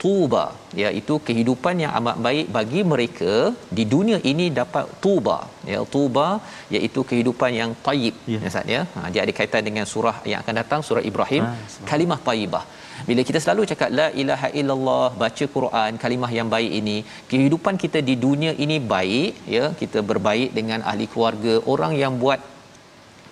tuba 0.06 0.44
iaitu 0.82 1.14
kehidupan 1.28 1.74
yang 1.82 1.92
amat 1.98 2.16
baik 2.26 2.46
bagi 2.56 2.80
mereka 2.92 3.32
di 3.76 3.84
dunia 3.94 4.18
ini 4.30 4.46
dapat 4.60 4.86
tuba. 5.04 5.38
Ya 5.72 5.80
tuba 5.94 6.26
iaitu 6.76 7.02
kehidupan 7.10 7.52
yang 7.60 7.70
tayyib. 7.86 8.16
Ya. 8.32 8.38
ya 8.44 8.50
Ustaz 8.52 8.74
ya? 8.74 8.82
Ha, 8.94 9.08
dia 9.12 9.20
ada 9.24 9.34
kaitan 9.38 9.64
dengan 9.68 9.86
surah 9.92 10.16
yang 10.30 10.40
akan 10.42 10.56
datang 10.60 10.80
surah 10.88 11.04
Ibrahim. 11.10 11.42
Ah, 11.44 11.54
subhanallah. 11.54 11.90
kalimah 11.92 12.20
tayyibah. 12.28 12.64
Bila 13.08 13.22
kita 13.28 13.38
selalu 13.44 13.62
cakap 13.70 13.90
la 13.98 14.08
ilaha 14.22 14.48
illallah 14.60 15.06
baca 15.22 15.46
Quran 15.56 15.92
kalimah 16.04 16.30
yang 16.38 16.48
baik 16.54 16.72
ini 16.80 16.98
kehidupan 17.32 17.74
kita 17.84 18.00
di 18.08 18.16
dunia 18.26 18.52
ini 18.66 18.78
baik 18.94 19.32
ya? 19.56 19.64
Kita 19.80 20.00
berbaik 20.10 20.50
dengan 20.58 20.82
ahli 20.92 21.08
keluarga 21.14 21.54
orang 21.74 21.94
yang 22.02 22.14
buat 22.24 22.40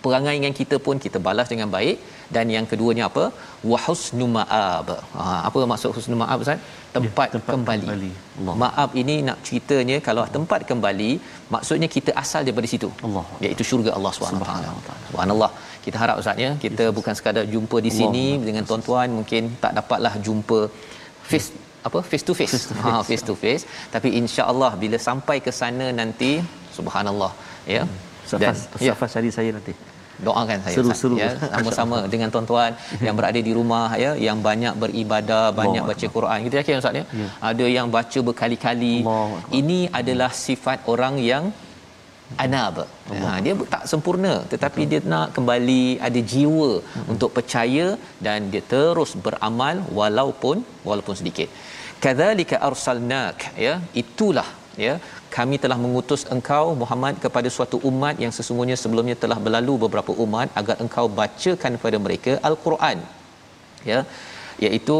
perangai 0.05 0.35
dengan 0.39 0.55
kita 0.61 0.77
pun 0.87 0.97
kita 1.05 1.19
balas 1.27 1.49
dengan 1.53 1.69
baik 1.77 1.97
dan 2.37 2.47
yang 2.55 2.67
keduanya 2.71 3.05
apa 3.11 3.25
wa 3.71 3.79
husnu 3.87 4.27
ma'ab 4.37 4.89
ha, 5.19 5.25
apa 5.49 5.61
maksud 5.73 5.91
husnu 5.99 6.17
ma'ab 6.23 6.45
Ustaz 6.45 6.61
tempat, 6.97 7.29
tempat 7.37 7.55
kembali, 7.55 7.87
kembali. 7.87 8.13
Allah. 8.41 8.55
maaf 8.63 8.91
ini 9.03 9.17
nak 9.29 9.39
ceritanya 9.47 9.97
kalau 10.09 10.25
tempat 10.37 10.61
kembali 10.71 11.11
maksudnya 11.55 11.89
kita 11.97 12.11
asal 12.23 12.41
daripada 12.49 12.71
situ 12.73 12.91
Allah. 13.09 13.25
iaitu 13.47 13.65
syurga 13.71 13.93
Allah 13.99 14.13
Subhanahu 14.19 14.43
Wa 14.43 14.49
Taala. 14.51 14.67
Subhanahu 14.67 14.81
Wa 14.81 14.87
Taala. 14.89 15.07
Subhanallah. 15.11 15.51
Kita 15.85 15.97
harap 16.03 16.17
Ustaz 16.21 16.39
ya, 16.45 16.51
kita 16.65 16.85
bukan 16.99 17.15
sekadar 17.19 17.45
jumpa 17.55 17.77
di 17.87 17.91
sini 17.99 18.27
Allah. 18.29 18.45
dengan 18.49 18.63
tuan-tuan 18.69 19.09
mungkin 19.19 19.53
tak 19.65 19.73
dapatlah 19.79 20.15
jumpa 20.27 20.61
face 21.31 21.49
apa 21.89 21.99
face 22.11 22.25
to 22.29 22.35
face. 22.41 22.55
Ha 22.83 22.91
face 23.09 23.25
to 23.29 23.35
face. 23.43 23.65
Tapi 23.95 24.09
insya-Allah 24.21 24.71
bila 24.83 24.99
sampai 25.09 25.37
ke 25.47 25.53
sana 25.61 25.89
nanti 26.01 26.33
subhanallah 26.79 27.33
ya. 27.77 27.83
Safas, 28.31 28.61
ya, 28.87 28.93
safas 28.93 29.11
cari 29.17 29.31
saya 29.39 29.51
nanti. 29.57 29.73
Doakan 30.27 30.59
saya 30.65 30.75
Seru, 30.77 30.89
Ustaz, 30.89 31.01
seru. 31.03 31.17
ya. 31.23 31.31
Sama-sama 31.55 31.99
dengan 32.13 32.29
tuan-tuan 32.35 32.73
yang 33.07 33.15
berada 33.19 33.41
di 33.49 33.53
rumah 33.59 33.89
ya 34.05 34.13
yang 34.27 34.39
banyak 34.49 34.75
beribadah 34.83 35.45
banyak 35.61 35.83
Allah 35.83 35.99
baca 35.99 36.07
Quran. 36.17 36.39
Kita 36.47 36.57
yakin 36.61 36.83
Ustaz 36.83 37.01
ya? 37.01 37.05
Ya. 37.21 37.29
ada 37.51 37.67
yang 37.77 37.89
baca 37.97 38.19
berkali-kali. 38.29 38.97
Allah 39.03 39.43
ini 39.61 39.79
adalah 40.01 40.31
sifat 40.47 40.81
orang 40.95 41.17
yang 41.31 41.47
anab. 42.45 42.77
Ha, 43.23 43.29
dia 43.45 43.55
tak 43.75 43.85
sempurna 43.91 44.35
tetapi 44.53 44.83
Betul. 44.85 44.91
dia 44.93 45.11
nak 45.13 45.29
kembali 45.37 45.83
ada 46.09 46.21
jiwa 46.33 46.71
hmm. 46.81 47.13
untuk 47.13 47.31
percaya 47.37 47.87
dan 48.27 48.51
dia 48.53 48.63
terus 48.75 49.13
beramal 49.27 49.79
walaupun 50.01 50.59
walaupun 50.89 51.17
sedikit. 51.21 51.49
Kadzalika 52.05 52.57
arsalnak 52.69 53.37
ya 53.67 53.75
itulah 54.03 54.49
ya 54.87 54.95
kami 55.37 55.57
telah 55.65 55.79
mengutus 55.85 56.23
engkau 56.37 56.65
Muhammad 56.83 57.15
kepada 57.25 57.49
suatu 57.57 57.79
umat 57.91 58.17
yang 58.25 58.33
sesungguhnya 58.39 58.77
sebelumnya 58.83 59.17
telah 59.25 59.39
berlalu 59.47 59.75
beberapa 59.85 60.15
umat 60.25 60.51
agar 60.61 60.77
engkau 60.85 61.07
bacakan 61.21 61.73
kepada 61.79 62.01
mereka 62.07 62.35
al-Quran 62.51 62.99
ya 63.91 64.01
iaitu 64.67 64.99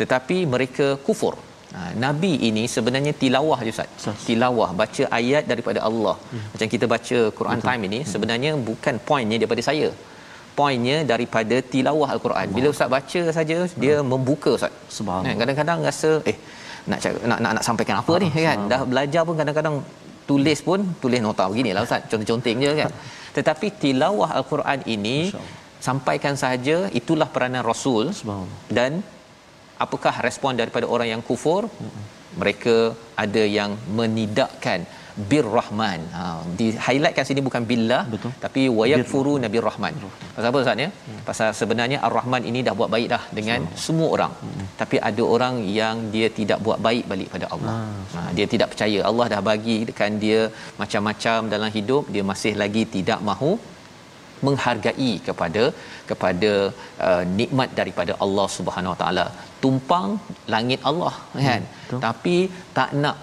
tetapi 0.00 0.38
mereka 0.54 0.86
kufur 1.06 1.34
Ha, 1.76 1.82
Nabi 2.04 2.32
ini 2.48 2.62
sebenarnya 2.72 3.12
tilawah 3.20 3.58
je 3.66 3.70
Ustaz. 3.74 4.08
Tilawah 4.28 4.68
baca 4.80 5.04
ayat 5.18 5.44
daripada 5.52 5.80
Allah. 5.88 6.14
Hmm. 6.32 6.42
Macam 6.52 6.68
kita 6.74 6.86
baca 6.94 7.18
Quran 7.38 7.58
Betul. 7.58 7.68
time 7.68 7.82
ini 7.88 8.00
hmm. 8.00 8.10
sebenarnya 8.12 8.50
bukan 8.70 8.96
poinnya 9.08 9.36
daripada 9.42 9.62
saya. 9.68 9.88
Poinnya 10.58 10.96
daripada 11.12 11.56
tilawah 11.72 12.08
al-Quran. 12.14 12.46
Bila 12.56 12.68
Ustaz 12.74 12.90
baca 12.96 13.20
saja 13.38 13.56
dia 13.84 13.94
hmm. 13.96 14.08
membuka 14.12 14.50
Ustaz. 14.58 14.74
Subhanallah. 14.96 15.38
Kadang-kadang 15.42 15.80
rasa 15.88 16.10
eh 16.32 16.36
nak 16.90 16.98
cakap, 17.02 17.20
nak, 17.30 17.38
nak 17.44 17.52
nak 17.56 17.64
sampaikan 17.68 17.96
apa 18.02 18.14
ni 18.22 18.28
kan. 18.48 18.58
Dah 18.72 18.80
belajar 18.92 19.22
pun 19.28 19.34
kadang-kadang 19.40 19.76
tulis 20.30 20.58
pun 20.68 20.80
tulis 21.02 21.20
nota 21.26 21.44
beginilah 21.52 21.82
Ustaz. 21.86 22.02
Contoh-contoh 22.10 22.54
je 22.64 22.72
kan. 22.80 22.90
Tetapi 23.36 23.66
tilawah 23.82 24.30
al-Quran 24.38 24.80
ini 24.96 25.16
sampaikan 25.88 26.34
sahaja 26.42 26.76
itulah 27.00 27.28
peranan 27.34 27.64
Rasul. 27.70 28.04
Dan 28.78 29.02
apakah 29.84 30.14
respon 30.28 30.58
daripada 30.60 30.86
orang 30.94 31.08
yang 31.14 31.22
kufur? 31.30 31.62
Mereka 32.40 32.76
ada 33.24 33.42
yang 33.58 33.70
menidakkan 33.98 34.88
bir 35.30 35.46
rahman 35.56 36.00
ha 36.16 36.22
di 36.58 36.66
highlightkan 36.86 37.24
sini 37.28 37.40
bukan 37.48 37.62
billah 37.70 38.02
Betul. 38.12 38.32
tapi 38.44 38.62
wayakfuru 38.78 39.34
nabi 39.44 39.58
rahman 39.68 39.94
pasal 40.34 40.48
apa 40.50 40.58
ustaz 40.64 40.84
ya? 40.84 40.88
Hmm. 41.08 41.20
pasal 41.28 41.48
sebenarnya 41.60 41.98
ar-rahman 42.08 42.42
ini 42.50 42.60
dah 42.68 42.74
buat 42.80 42.90
baik 42.94 43.08
dah 43.14 43.22
dengan 43.38 43.60
so. 43.68 43.80
semua 43.86 44.08
orang. 44.16 44.32
Hmm. 44.44 44.66
tapi 44.80 44.96
ada 45.08 45.22
orang 45.34 45.54
yang 45.80 45.96
dia 46.14 46.28
tidak 46.38 46.58
buat 46.66 46.78
baik 46.86 47.04
balik 47.12 47.28
pada 47.34 47.46
Allah. 47.54 47.74
Ha, 47.74 48.04
ha 48.14 48.28
dia 48.36 48.46
tidak 48.52 48.68
percaya. 48.72 48.98
Allah 49.10 49.26
dah 49.32 49.40
bagi 49.50 49.78
kan 50.00 50.12
dia 50.24 50.40
macam-macam 50.80 51.38
dalam 51.54 51.70
hidup. 51.76 52.04
Dia 52.14 52.24
masih 52.32 52.54
lagi 52.62 52.82
tidak 52.96 53.20
mahu 53.28 53.52
menghargai 54.46 55.12
kepada 55.26 55.64
kepada 56.10 56.52
uh, 57.08 57.22
nikmat 57.40 57.70
daripada 57.80 58.12
Allah 58.24 58.46
Subhanahu 58.58 58.94
Wa 58.94 59.00
Taala. 59.02 59.26
Tumpang 59.64 60.08
langit 60.54 60.80
Allah 60.90 61.14
kan? 61.48 61.62
Hmm, 61.90 62.00
tapi 62.06 62.36
tak 62.78 62.90
nak 63.04 63.18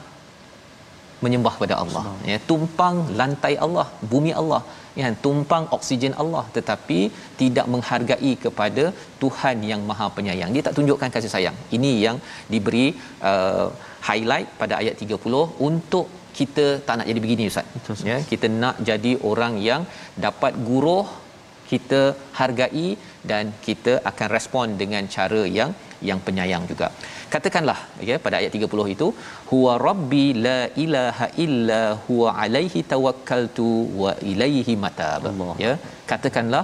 menyembah 1.23 1.53
kepada 1.55 1.75
Allah. 1.83 2.03
Ya 2.31 2.37
tumpang 2.49 2.97
lantai 3.21 3.53
Allah 3.65 3.87
bumi 4.13 4.33
Allah. 4.41 4.61
Kan 5.05 5.15
tumpang 5.25 5.65
oksigen 5.77 6.13
Allah. 6.21 6.43
Tetapi 6.57 6.99
tidak 7.41 7.65
menghargai 7.73 8.31
kepada 8.45 8.85
Tuhan 9.21 9.57
yang 9.71 9.81
Maha 9.89 10.07
Penyayang. 10.17 10.51
Dia 10.55 10.63
tak 10.67 10.75
tunjukkan 10.79 11.13
kasih 11.15 11.31
sayang. 11.35 11.57
Ini 11.77 11.91
yang 12.05 12.17
diberi 12.53 12.87
uh, 13.31 13.67
highlight 14.09 14.49
pada 14.61 14.73
ayat 14.81 14.95
30 15.05 15.45
untuk 15.69 16.07
kita 16.39 16.65
tak 16.87 16.95
nak 16.99 17.07
jadi 17.11 17.21
begini 17.23 17.45
ustaz. 17.51 17.67
Betul, 17.75 17.95
ya 18.11 18.17
kita 18.31 18.47
nak 18.61 18.75
jadi 18.89 19.13
orang 19.31 19.55
yang 19.69 19.81
dapat 20.25 20.53
guruh 20.67 21.07
kita 21.71 22.01
hargai 22.39 22.87
dan 23.31 23.45
kita 23.65 23.93
akan 24.11 24.27
respon 24.37 24.67
dengan 24.81 25.03
cara 25.15 25.41
yang 25.57 25.71
yang 26.09 26.19
penyayang 26.27 26.63
juga. 26.71 26.87
Katakanlah 27.33 27.77
ya 28.09 28.15
pada 28.25 28.35
ayat 28.41 28.51
30 28.57 28.95
itu 28.95 29.07
huwa 29.51 29.73
rabbi 29.87 30.25
la 30.47 30.59
ilaha 30.85 31.27
illa 31.45 31.81
huwa 32.05 32.29
alaihi 32.43 32.81
tawakkaltu 32.93 33.69
wa 34.01 34.13
ilaihi 34.31 34.75
matab. 34.85 35.25
Ya, 35.65 35.73
katakanlah 36.11 36.63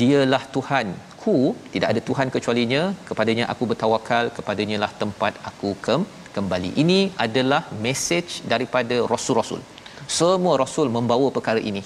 dialah 0.00 0.42
Tuhanku, 0.56 1.36
tidak 1.74 1.88
ada 1.92 2.00
tuhan 2.08 2.28
kecualinya, 2.34 2.82
kepadanya 3.08 3.44
aku 3.52 3.64
bertawakal, 3.72 4.24
kepadanya 4.38 4.78
lah 4.84 4.90
tempat 5.02 5.34
aku 5.50 5.70
ke- 5.86 6.06
kembali. 6.36 6.70
Ini 6.82 6.98
adalah 7.26 7.62
message 7.86 8.32
daripada 8.52 8.96
rasul-rasul. 9.12 9.60
Semua 10.18 10.54
rasul 10.64 10.88
membawa 10.96 11.28
perkara 11.36 11.60
ini. 11.70 11.82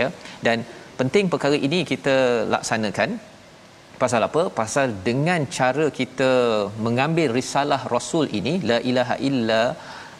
Ya. 0.00 0.08
Dan 0.46 0.58
penting 1.00 1.30
perkara 1.34 1.56
ini 1.68 1.78
kita 1.92 2.16
laksanakan 2.54 3.10
pasal 4.04 4.22
apa? 4.28 4.42
Pasal 4.60 4.88
dengan 5.08 5.40
cara 5.58 5.86
kita 6.00 6.30
mengambil 6.86 7.28
risalah 7.40 7.80
rasul 7.96 8.26
ini 8.38 8.54
la 8.70 8.78
ilaha 8.90 9.16
illa 9.30 9.62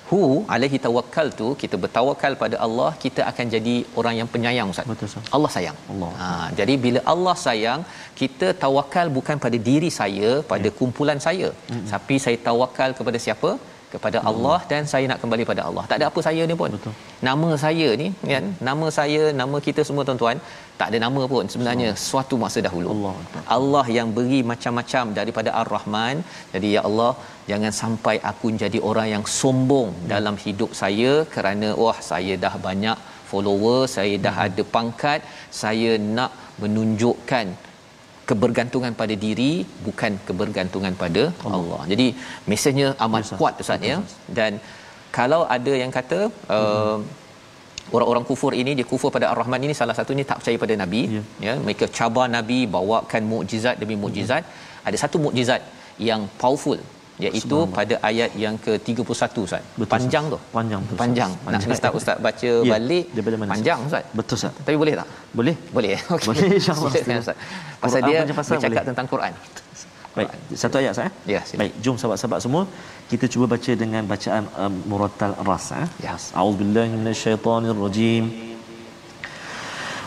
hu 0.08 0.20
alaihi 0.54 0.78
tawakkal 0.86 1.28
tu 1.40 1.46
kita 1.62 1.76
bertawakal 1.82 2.32
pada 2.42 2.56
Allah 2.66 2.88
kita 3.04 3.20
akan 3.30 3.46
jadi 3.54 3.76
orang 4.00 4.14
yang 4.20 4.28
penyayang 4.34 4.72
ustaz. 4.72 4.88
Betul 4.92 5.08
ustaz. 5.10 5.30
Allah 5.36 5.50
sayang. 5.56 5.78
Allah. 5.92 6.10
Ha 6.22 6.28
jadi 6.58 6.74
bila 6.86 7.00
Allah 7.14 7.36
sayang 7.46 7.82
kita 8.20 8.48
tawakal 8.64 9.08
bukan 9.18 9.38
pada 9.44 9.60
diri 9.70 9.90
saya 10.00 10.30
pada 10.52 10.68
ya. 10.70 10.76
kumpulan 10.80 11.20
saya. 11.28 11.48
Mm-hmm. 11.54 11.88
tapi 11.94 12.16
saya 12.24 12.38
tawakal 12.48 12.92
kepada 12.98 13.20
siapa 13.26 13.52
kepada 13.94 14.18
hmm. 14.20 14.28
Allah 14.30 14.58
dan 14.70 14.82
saya 14.92 15.04
nak 15.10 15.18
kembali 15.22 15.44
pada 15.50 15.62
Allah. 15.68 15.84
Tak 15.90 15.96
ada 15.98 16.06
apa 16.10 16.20
saya 16.26 16.42
ni 16.50 16.54
pun. 16.62 16.70
Betul. 16.76 16.94
Nama 17.28 17.48
saya 17.64 17.88
ni 18.02 18.08
kan, 18.32 18.46
nama 18.68 18.86
saya, 18.98 19.22
nama 19.40 19.58
kita 19.66 19.82
semua 19.88 20.04
tuan-tuan, 20.08 20.38
tak 20.80 20.88
ada 20.90 20.98
nama 21.06 21.22
pun 21.32 21.44
sebenarnya 21.54 21.88
Allah. 21.90 22.02
suatu 22.08 22.36
masa 22.44 22.60
dahulu. 22.66 22.88
Allah. 22.94 23.14
Allah 23.56 23.86
yang 23.98 24.08
beri 24.18 24.40
macam-macam 24.52 25.14
daripada 25.18 25.50
Ar-Rahman. 25.62 26.16
Jadi 26.54 26.70
ya 26.76 26.82
Allah, 26.88 27.12
jangan 27.50 27.74
sampai 27.82 28.16
aku 28.30 28.48
jadi 28.64 28.80
orang 28.90 29.08
yang 29.14 29.24
sombong 29.40 29.90
hmm. 29.96 30.08
dalam 30.14 30.36
hidup 30.46 30.72
saya 30.82 31.12
kerana 31.36 31.70
wah 31.84 31.98
saya 32.10 32.34
dah 32.46 32.54
banyak 32.68 32.98
follower, 33.30 33.80
saya 33.98 34.16
dah 34.26 34.34
hmm. 34.38 34.46
ada 34.46 34.62
pangkat, 34.76 35.20
saya 35.62 35.92
nak 36.18 36.32
menunjukkan 36.62 37.46
kebergantungan 38.30 38.92
pada 39.00 39.14
diri 39.24 39.52
bukan 39.86 40.12
kebergantungan 40.28 40.94
pada 41.02 41.22
Allah. 41.46 41.58
Allah. 41.58 41.82
Jadi 41.92 42.06
mesejnya 42.50 42.88
amat 43.06 43.22
yes, 43.24 43.36
kuat 43.40 43.62
Ustaz 43.64 43.90
ya. 43.90 43.98
Dan 44.38 44.52
kalau 45.18 45.40
ada 45.56 45.72
yang 45.82 45.92
kata 45.98 46.20
uh, 46.56 46.98
orang-orang 47.96 48.24
kufur 48.30 48.52
ini 48.60 48.72
dia 48.78 48.86
kufur 48.92 49.10
pada 49.16 49.26
Ar-Rahman 49.32 49.64
ini 49.66 49.74
salah 49.80 49.96
satunya 49.98 50.24
tak 50.30 50.38
percaya 50.40 50.58
pada 50.64 50.74
nabi 50.82 51.02
yeah. 51.16 51.24
ya 51.46 51.54
mereka 51.66 51.86
cabar 51.98 52.26
nabi 52.36 52.58
bawakan 52.76 53.22
mukjizat 53.32 53.76
demi 53.82 53.96
mukjizat 54.04 54.42
mm-hmm. 54.42 54.88
ada 54.88 54.96
satu 55.02 55.16
mukjizat 55.26 55.62
yang 56.08 56.22
powerful 56.42 56.78
iaitu 57.22 57.58
pada 57.76 57.94
ayat 58.08 58.30
yang 58.44 58.54
ke-31 58.64 59.34
Ustaz. 59.46 59.62
Betul, 59.78 59.90
panjang 59.94 60.24
tu. 60.32 60.38
Panjang 60.56 60.82
tu. 60.90 60.94
Panjang. 61.02 61.30
Nak 61.46 61.66
ustaz 61.74 61.92
ustaz 61.98 62.16
baca 62.26 62.50
ya, 62.68 62.72
balik 62.74 63.04
mana, 63.42 63.52
panjang 63.54 63.78
Ustaz. 63.86 64.04
Betul 64.18 64.34
Ustaz. 64.40 64.52
Tapi 64.66 64.76
boleh 64.82 64.94
tak? 65.00 65.08
Boleh. 65.38 65.56
Boleh. 65.76 65.94
Okey. 66.14 66.26
Boleh 66.28 66.46
insya-Allah. 66.58 66.92
Ustaz. 67.22 67.36
Pasal 67.84 68.00
dia 68.08 68.18
bercakap 68.26 68.70
boleh. 68.70 68.86
tentang 68.90 69.06
Quran. 69.14 69.32
Baik, 70.14 70.30
satu 70.62 70.76
ayat 70.78 70.94
saya. 70.94 71.10
Ya, 71.26 71.40
sila. 71.42 71.58
Baik, 71.60 71.72
jom 71.84 71.96
sahabat-sahabat 71.98 72.38
semua 72.46 72.62
kita 73.10 73.24
cuba 73.32 73.46
baca 73.54 73.72
dengan 73.82 74.02
bacaan 74.12 74.44
um, 74.62 74.74
murattal 74.90 75.34
ras 75.48 75.66
eh. 75.74 75.86
Ya. 76.06 76.14
A'udzubillahi 76.38 76.90
minasyaitonirrajim. 76.94 78.53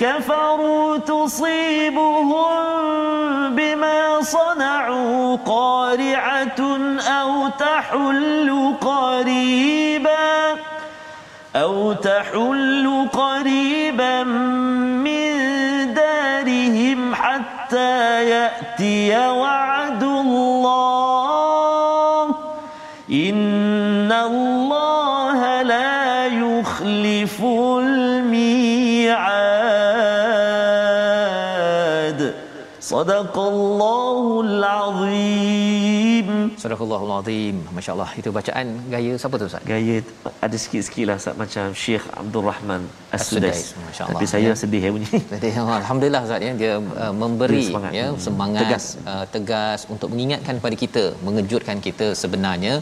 كفروا 0.00 0.96
تصيبهم 0.96 2.36
بما 3.56 4.22
صنعوا 4.22 5.36
قارعة 5.36 6.78
أو 7.20 7.48
تحل 7.48 8.74
قريبا 8.80 10.56
أو 11.56 11.92
تحل 11.92 13.08
قريبا 13.12 14.22
من 15.04 15.34
دارهم 15.94 17.14
حتى 17.14 18.24
يأتي 18.24 19.28
وعد 19.28 19.79
Sadaqallahul 33.00 34.60
azim. 34.60 36.28
Sadaqallahul 36.62 37.12
azim. 37.18 37.56
Masya-Allah. 37.76 38.10
Itu 38.20 38.28
bacaan 38.38 38.66
gaya 38.92 39.12
siapa 39.22 39.34
tu 39.40 39.46
Ustaz? 39.50 39.62
Gaya 39.70 39.96
ada 40.46 40.56
sikit-sikit 40.62 41.04
lah 41.08 41.16
Ustaz 41.20 41.34
macam 41.42 41.64
Syekh 41.82 42.04
Abdul 42.22 42.44
Rahman 42.50 42.82
As-Sudais. 43.16 43.72
Masya-Allah. 43.88 44.20
Tapi 44.20 44.26
saya 44.32 44.50
ya. 44.52 44.58
sedih 44.62 44.82
ya 44.86 44.90
bunyi. 44.96 45.08
Sedih. 45.32 45.52
Ya. 45.56 45.62
Alhamdulillah 45.80 46.22
Ustaz 46.28 46.44
ya 46.48 46.52
dia 46.62 46.72
uh, 47.04 47.14
memberi 47.22 47.62
dia 47.62 47.70
semangat. 47.72 47.92
ya 48.00 48.06
hmm. 48.08 48.20
semangat 48.26 48.68
tegas. 48.68 48.84
Uh, 49.12 49.24
tegas 49.36 49.80
untuk 49.94 50.08
mengingatkan 50.12 50.54
kepada 50.60 50.76
kita, 50.84 51.04
mengejutkan 51.28 51.80
kita 51.88 52.08
sebenarnya 52.24 52.74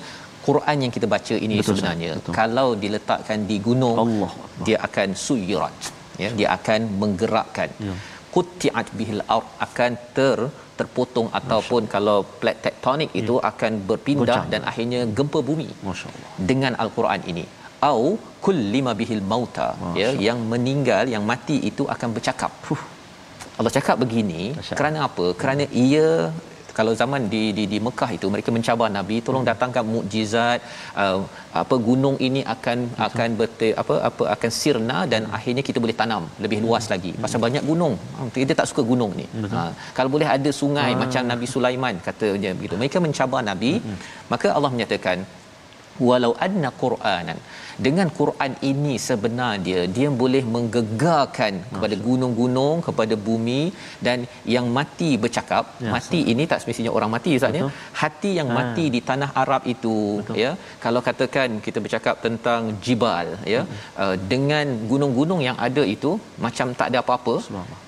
Quran 0.49 0.77
yang 0.83 0.93
kita 0.97 1.07
baca 1.15 1.35
ini 1.47 1.63
betul, 1.63 1.79
sebenarnya 1.79 2.13
betul. 2.19 2.35
kalau 2.41 2.69
diletakkan 2.83 3.39
di 3.51 3.57
gunung 3.69 3.97
Allah, 4.03 4.33
Allah. 4.35 4.65
dia 4.67 4.79
akan 4.89 5.09
suyirat 5.27 5.79
ya 6.23 6.31
dia 6.39 6.49
akan 6.59 6.81
menggerakkan 7.03 7.71
ya 7.89 7.95
qutti'at 8.35 8.89
bihil 8.99 9.23
ard 9.37 9.47
akan 9.67 9.93
ter 10.17 10.39
terpotong 10.79 11.29
ataupun 11.39 11.83
kalau 11.95 12.17
plate 12.41 12.61
tektonik 12.67 13.11
itu 13.21 13.35
akan 13.51 13.73
berpindah 13.89 14.27
Ya. 14.27 14.35
Goncang. 14.35 14.51
dan 14.53 14.63
akhirnya 14.71 15.01
gempa 15.19 15.41
bumi 15.49 15.69
Masya-Allah. 15.89 16.31
dengan 16.51 16.73
al-Quran 16.83 17.23
ini 17.33 17.45
au 17.91 18.05
kullima 18.45 18.93
bihil 19.01 19.23
mauta 19.33 19.69
ya 20.01 20.11
yang 20.27 20.39
meninggal 20.53 21.05
yang 21.15 21.25
mati 21.33 21.57
itu 21.71 21.83
akan 21.95 22.09
bercakap. 22.17 22.53
Allah 23.59 23.73
cakap 23.77 23.97
begini 24.03 24.43
Dahsyat. 24.57 24.77
kerana 24.79 24.99
apa 25.09 25.27
kerana 25.41 25.65
ia 25.87 26.09
kalau 26.79 26.93
zaman 27.01 27.23
di 27.33 27.43
di 27.57 27.65
di 27.73 27.79
Mekah 27.87 28.11
itu 28.17 28.27
mereka 28.35 28.51
mencabar 28.57 28.89
nabi 28.99 29.17
tolong 29.27 29.45
datangkan 29.51 29.85
mukjizat 29.95 30.61
uh, 31.03 31.19
apa 31.61 31.77
gunung 31.89 32.17
ini 32.27 32.41
akan 32.55 32.79
Betul. 32.91 33.07
akan 33.09 33.29
berte, 33.41 33.69
apa 33.83 33.95
apa 34.09 34.23
akan 34.35 34.51
sirna 34.61 34.99
dan 35.13 35.23
akhirnya 35.39 35.63
kita 35.69 35.79
boleh 35.85 35.97
tanam 36.01 36.25
lebih 36.45 36.59
luas 36.65 36.87
lagi. 36.93 37.13
Pasal 37.25 37.41
banyak 37.47 37.65
gunung. 37.71 37.95
Ha, 38.17 38.29
kita 38.39 38.55
tak 38.61 38.69
suka 38.71 38.83
gunung 38.91 39.13
ni. 39.21 39.27
Ha, 39.55 39.63
kalau 39.97 40.11
boleh 40.15 40.29
ada 40.37 40.51
sungai 40.61 40.91
macam 41.03 41.23
Nabi 41.33 41.47
Sulaiman 41.55 41.97
katanya 42.09 42.53
begitu. 42.59 42.77
Mereka 42.83 42.99
mencabar 43.07 43.43
nabi. 43.51 43.73
Maka 44.33 44.49
Allah 44.57 44.71
menyatakan 44.75 45.19
walau 46.09 46.33
anna 46.47 46.71
quranan 46.83 47.39
dengan 47.87 48.09
Quran 48.19 48.53
ini 48.71 48.95
sebenarnya 49.07 49.81
dia 49.97 50.09
boleh 50.23 50.43
menggegarkan 50.55 51.53
kepada 51.75 51.97
gunung-gunung 52.07 52.77
kepada 52.87 53.15
bumi 53.27 53.61
dan 54.07 54.19
yang 54.55 54.67
mati 54.79 55.11
bercakap 55.25 55.65
Ya, 55.87 55.91
mati 55.95 56.21
ini 56.33 56.43
tak 56.51 56.61
semestinya 56.63 56.93
orang 56.97 57.11
mati 57.15 57.31
ustaz 57.39 57.59
ya 57.61 57.67
hati 58.03 58.31
yang 58.39 58.49
Ha. 58.51 58.57
mati 58.59 58.85
di 58.95 59.01
tanah 59.09 59.31
Arab 59.43 59.63
itu 59.75 59.95
Betul. 60.21 60.37
ya 60.43 60.51
kalau 60.85 61.01
katakan 61.09 61.49
kita 61.67 61.79
bercakap 61.85 62.15
tentang 62.27 62.61
jibal 62.85 63.27
ya 63.55 63.63
uh, 64.03 64.15
dengan 64.33 64.67
gunung-gunung 64.93 65.41
yang 65.49 65.59
ada 65.69 65.85
itu 65.95 66.13
macam 66.47 66.75
tak 66.81 66.89
ada 66.93 66.99
apa-apa 67.05 67.35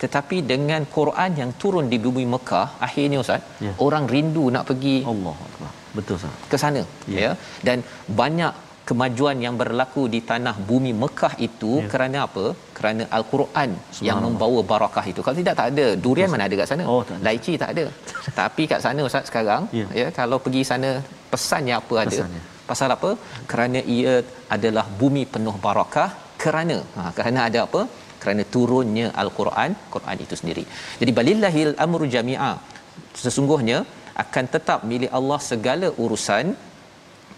tetapi 0.04 0.38
dengan 0.52 0.82
Quran 0.96 1.30
yang 1.42 1.50
turun 1.62 1.88
di 1.92 1.98
bumi 2.06 2.26
Mekah 2.34 2.66
akhirnya 2.88 3.20
ustaz 3.26 3.42
Ya. 3.66 3.72
orang 3.86 4.04
rindu 4.14 4.44
nak 4.54 4.64
pergi 4.70 4.96
Allah 5.12 5.36
Akbar. 5.48 5.70
Betul 5.96 6.16
sah. 6.22 6.34
ke 6.50 6.56
sana 6.62 6.82
ya. 7.14 7.18
ya 7.24 7.30
dan 7.68 7.78
banyak 8.20 8.52
kemajuan 8.90 9.36
yang 9.44 9.54
berlaku 9.60 10.02
di 10.14 10.20
tanah 10.30 10.54
bumi 10.68 10.92
Mekah 11.02 11.34
itu 11.46 11.72
Ya. 11.80 11.88
kerana 11.92 12.18
apa? 12.26 12.44
Kerana 12.78 13.02
al-Quran 13.18 13.70
yang 14.08 14.18
membawa 14.26 14.60
barakah 14.72 15.04
itu. 15.12 15.20
Kalau 15.24 15.36
tidak 15.40 15.54
tak 15.60 15.68
ada. 15.72 15.86
Durian 16.04 16.30
mana 16.34 16.44
ada 16.48 16.56
kat 16.60 16.68
sana? 16.72 16.84
Oh, 16.92 17.02
tak 17.08 17.16
ada. 17.16 17.24
laici 17.26 17.54
tak 17.62 17.70
ada. 17.74 17.84
Tapi 18.40 18.62
kat 18.72 18.80
sana 18.86 19.00
ustaz 19.08 19.24
sekarang 19.30 19.62
Ya. 19.80 19.86
ya. 20.00 20.06
kalau 20.20 20.38
pergi 20.44 20.62
sana 20.70 20.90
pesannya 21.32 21.74
apa 21.80 21.94
ada? 22.04 22.16
Pesannya. 22.16 22.42
pasal 22.70 22.90
apa? 22.96 23.10
Kerana 23.52 23.80
ia 23.96 24.14
adalah 24.56 24.84
bumi 25.00 25.22
penuh 25.34 25.56
barakah 25.66 26.10
kerana 26.42 26.76
ha, 26.96 27.02
kerana 27.18 27.40
ada 27.48 27.60
apa? 27.66 27.80
Kerana 28.22 28.42
turunnya 28.54 29.06
al-Quran 29.22 29.70
Quran 29.94 30.16
itu 30.24 30.34
sendiri. 30.40 30.64
Jadi 31.00 31.10
balillahil 31.18 31.72
amru 31.84 32.06
jami'a. 32.16 32.52
Sesungguhnya 33.22 33.78
akan 34.24 34.44
tetap 34.54 34.80
milik 34.90 35.10
Allah 35.18 35.38
segala 35.50 35.88
urusan 36.04 36.46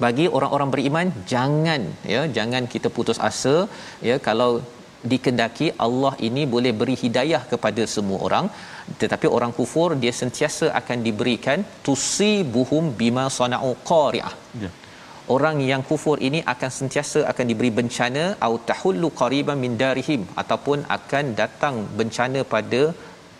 bagi 0.05 0.27
orang-orang 0.37 0.71
beriman 0.75 1.09
jangan 1.33 1.83
ya 2.13 2.23
jangan 2.37 2.65
kita 2.75 2.89
putus 2.97 3.21
asa 3.31 3.57
ya 4.09 4.17
kalau 4.29 4.51
dikendaki 5.13 5.67
Allah 5.87 6.13
ini 6.29 6.43
boleh 6.55 6.73
beri 6.81 6.97
hidayah 7.03 7.43
kepada 7.53 7.83
semua 7.95 8.19
orang 8.27 8.47
tetapi 9.03 9.27
orang 9.37 9.53
kufur 9.59 9.89
dia 10.03 10.13
sentiasa 10.21 10.67
akan 10.81 10.99
diberikan 11.07 11.59
tusibuhum 11.87 12.85
bima 13.01 13.27
sana'u 13.39 13.71
qari'ah. 13.91 14.35
Ya. 14.65 14.71
orang 15.35 15.57
yang 15.71 15.83
kufur 15.89 16.17
ini 16.29 16.41
akan 16.53 16.71
sentiasa 16.79 17.21
akan 17.31 17.47
diberi 17.51 17.71
bencana 17.79 18.25
au 18.47 18.55
tahullu 18.71 19.09
qariban 19.21 19.59
min 19.65 19.75
darihim 19.83 20.23
ataupun 20.43 20.79
akan 20.97 21.25
datang 21.41 21.77
bencana 21.99 22.43
pada 22.55 22.83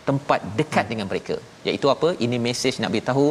tempat 0.07 0.39
dekat 0.59 0.85
dengan 0.91 1.07
mereka. 1.11 1.35
Iaitu 1.67 1.87
apa? 1.95 2.11
Ini 2.25 2.39
mesej 2.47 2.75
nak 2.83 2.91
beritahu 2.95 3.27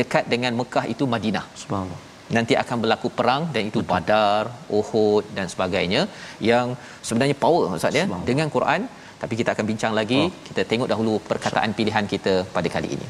dekat 0.00 0.26
dengan 0.34 0.52
Mekah 0.60 0.84
itu 0.94 1.06
Madinah. 1.14 1.46
Subhanallah. 1.62 2.13
Nanti 2.36 2.54
akan 2.62 2.76
berlaku 2.82 3.08
perang 3.18 3.42
dan 3.54 3.62
itu 3.70 3.80
Badar, 3.92 4.48
Uhud 4.78 5.24
dan 5.36 5.46
sebagainya 5.52 6.02
yang 6.50 6.66
sebenarnya 7.08 7.36
power 7.44 7.64
ustaz 7.78 8.00
ya 8.00 8.06
dengan 8.30 8.48
Quran. 8.56 8.82
Tapi 9.22 9.34
kita 9.40 9.50
akan 9.54 9.66
bincang 9.70 9.92
lagi 9.98 10.20
Oh. 10.28 10.32
kita 10.48 10.62
tengok 10.70 10.88
dahulu 10.92 11.12
perkataan 11.30 11.70
pilihan 11.78 12.06
kita 12.14 12.34
pada 12.56 12.68
kali 12.74 12.88
ini. 12.96 13.06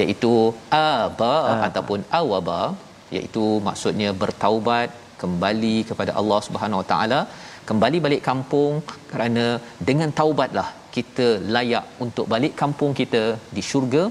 Iaitu 0.00 0.32
aba 0.70 1.34
Ah. 1.52 1.60
ataupun 1.68 2.00
awaba 2.20 2.60
iaitu 3.16 3.44
maksudnya 3.68 4.10
bertaubat 4.22 4.90
kembali 5.22 5.76
kepada 5.90 6.12
Allah 6.20 6.40
Subhanahu 6.46 6.80
Wa 6.82 6.88
Taala 6.92 7.20
kembali 7.68 7.98
balik 8.06 8.22
kampung 8.30 8.82
kerana 9.12 9.44
dengan 9.88 10.10
taubatlah 10.20 10.68
kita 10.96 11.28
layak 11.56 11.84
untuk 12.04 12.26
balik 12.32 12.52
kampung 12.62 12.92
kita 13.00 13.22
di 13.56 13.62
syurga. 13.70 14.04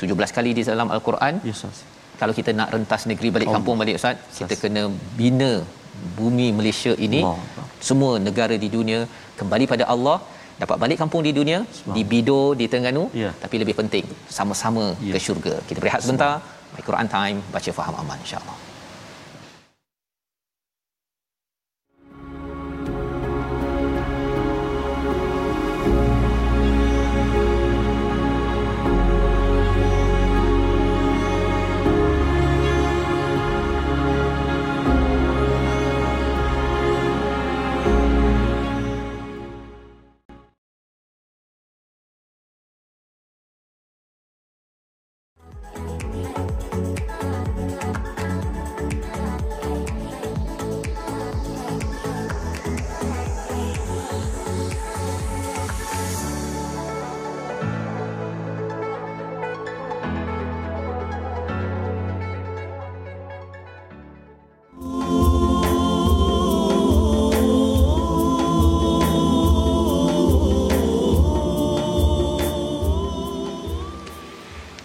17 0.00 0.32
kali 0.36 0.50
di 0.58 0.62
dalam 0.68 0.88
al-Quran. 0.94 1.34
Ustaz. 1.54 1.78
Kalau 2.20 2.34
kita 2.38 2.50
nak 2.58 2.68
rentas 2.74 3.02
negeri 3.10 3.28
balik 3.34 3.46
Allah. 3.48 3.56
kampung 3.58 3.76
balik 3.82 3.96
ustaz 4.00 4.16
kita 4.40 4.54
kena 4.62 4.82
bina 5.20 5.52
bumi 6.18 6.48
Malaysia 6.58 6.92
ini. 7.06 7.20
Allah. 7.24 7.66
semua 7.88 8.12
negara 8.28 8.54
di 8.64 8.68
dunia 8.76 9.00
kembali 9.40 9.66
pada 9.72 9.86
Allah. 9.94 10.18
Dapat 10.62 10.76
balik 10.82 10.98
kampung 11.02 11.22
di 11.26 11.32
dunia 11.36 11.58
di 11.96 12.02
Bido 12.10 12.40
di 12.60 12.64
Terengganu. 12.70 13.04
Ya. 13.22 13.30
tapi 13.44 13.56
lebih 13.62 13.74
penting 13.80 14.04
sama-sama 14.38 14.84
Ya. 15.08 15.12
ke 15.16 15.18
syurga. 15.26 15.54
Kita 15.68 15.78
berehat 15.84 16.02
sebentar. 16.04 16.32
My 16.74 16.82
Quran 16.88 17.08
Time. 17.16 17.38
Baca 17.54 17.70
faham 17.78 17.94
aman 18.02 18.18
insya-Allah 18.24 18.69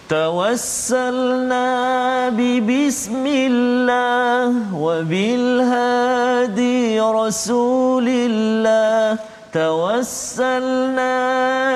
توسلنا 0.08 1.66
ببسم 2.30 3.26
الله 3.26 4.54
وبالهادي 4.78 6.20
رسول 7.00 8.08
الله. 8.08 9.18
توسلنا 9.52 11.14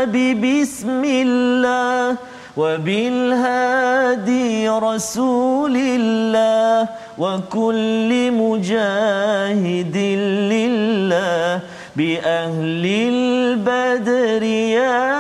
ببسم 0.05 1.05
الله 1.05 2.17
وبالهادي 2.57 4.49
رسول 4.69 5.77
الله. 5.77 6.89
وكل 7.19 8.11
مجاهد 8.33 9.97
لله 10.55 11.61
بأهل 11.97 12.85
البدر 12.87 14.43
يا 14.43 15.20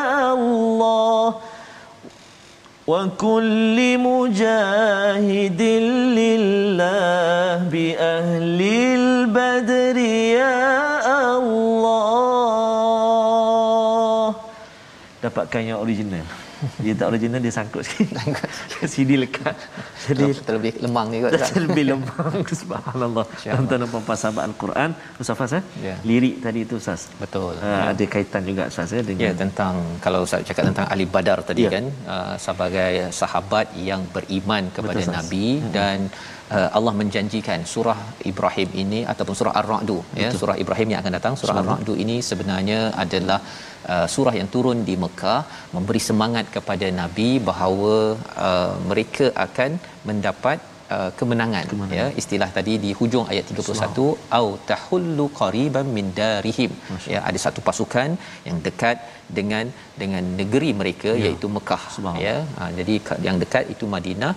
وكل 2.89 3.77
مجاهد 3.97 5.61
لله 6.19 7.57
بأهل 7.73 8.59
البدر 8.61 9.97
يا 10.37 10.75
Allah 11.05 12.33
dapatkan 15.25 15.61
yang 15.65 15.81
original 15.81 16.21
dia 16.84 16.92
tak 16.98 17.06
original 17.12 17.40
dia 17.44 17.52
sangkut 17.52 17.82
sikit. 17.88 18.08
CD 18.92 19.10
lekat. 19.22 19.54
Jadi 20.08 20.24
terlebih 20.48 20.72
lemang 20.84 21.06
ni 21.12 21.18
kot 21.24 21.32
Ustaz. 21.38 21.56
Lebih 21.66 21.84
lemang 21.92 22.34
subhanallah. 22.62 23.24
Tuan-tuan 23.44 23.78
dan 23.82 23.88
puan 23.92 24.18
sahabat 24.22 24.42
al-Quran. 24.50 24.90
Ustaz 25.22 25.36
Fas 25.40 25.52
eh? 25.58 25.62
Ya. 25.86 25.94
lirik 26.08 26.34
tadi 26.44 26.60
itu 26.66 26.74
Ustaz. 26.82 27.08
Betul. 27.22 27.54
Uh, 27.60 27.84
ada 27.92 28.04
kaitan 28.14 28.42
juga 28.50 28.62
Ustaz 28.72 28.92
ya 28.96 29.02
dengan 29.04 29.22
Ya 29.26 29.32
tentang 29.42 29.74
kalau 30.04 30.22
saya 30.30 30.42
cakap 30.48 30.64
tentang 30.70 30.86
Ali 30.92 31.06
Badar 31.14 31.38
tadi 31.50 31.62
Ya. 31.66 31.70
kan 31.76 31.84
uh, 32.14 32.34
sebagai 32.46 32.92
sahabat 33.12 33.66
yang 33.76 34.02
beriman 34.14 34.64
kepada 34.74 34.96
Betul, 34.96 35.04
Ustaz. 35.04 35.16
Nabi 35.20 35.46
dan 35.76 35.98
uh, 36.56 36.68
Allah 36.78 36.92
menjanjikan 37.00 37.60
surah 37.72 37.98
Ibrahim 38.30 38.70
ini 38.82 39.00
ataupun 39.12 39.34
surah 39.40 39.54
Ar-Ra'd 39.60 39.90
ya 40.22 40.30
surah 40.40 40.56
Ibrahim 40.64 40.88
yang 40.92 41.00
akan 41.02 41.14
datang. 41.18 41.34
Surah 41.42 41.56
Ar-Ra'd 41.62 41.90
ini 42.04 42.16
sebenarnya 42.30 42.80
adalah 43.04 43.38
uh, 43.92 44.06
surah 44.14 44.34
yang 44.40 44.50
turun 44.56 44.80
di 44.88 44.96
Mekah 45.04 45.40
memberi 45.76 46.02
semangat 46.08 46.48
kepada 46.56 46.88
Nabi 47.02 47.30
bahawa 47.50 47.94
uh, 48.48 48.74
mereka 48.90 49.28
akan 49.46 49.70
mendapat 50.10 50.58
uh, 50.96 51.10
kemenangan, 51.18 51.64
Kemenangan. 51.72 51.98
ya 51.98 52.06
istilah 52.20 52.50
tadi 52.58 52.74
di 52.84 52.90
hujung 53.00 53.26
ayat 53.32 53.44
31 53.62 54.08
au 54.38 54.46
tahullu 54.70 55.26
qariban 55.40 55.88
min 55.96 56.06
darihim. 56.20 56.72
Ya 57.14 57.20
ada 57.30 57.40
satu 57.46 57.62
pasukan 57.68 58.10
yang 58.48 58.58
dekat 58.68 58.98
dengan 59.38 59.66
dengan 60.02 60.24
negeri 60.40 60.70
mereka 60.80 61.10
ya. 61.14 61.24
iaitu 61.24 61.48
Mekah 61.56 61.82
ya. 62.26 62.36
Ha, 62.58 62.70
jadi 62.78 62.94
yang 63.26 63.36
dekat 63.42 63.66
itu 63.74 63.86
Madinah 63.96 64.32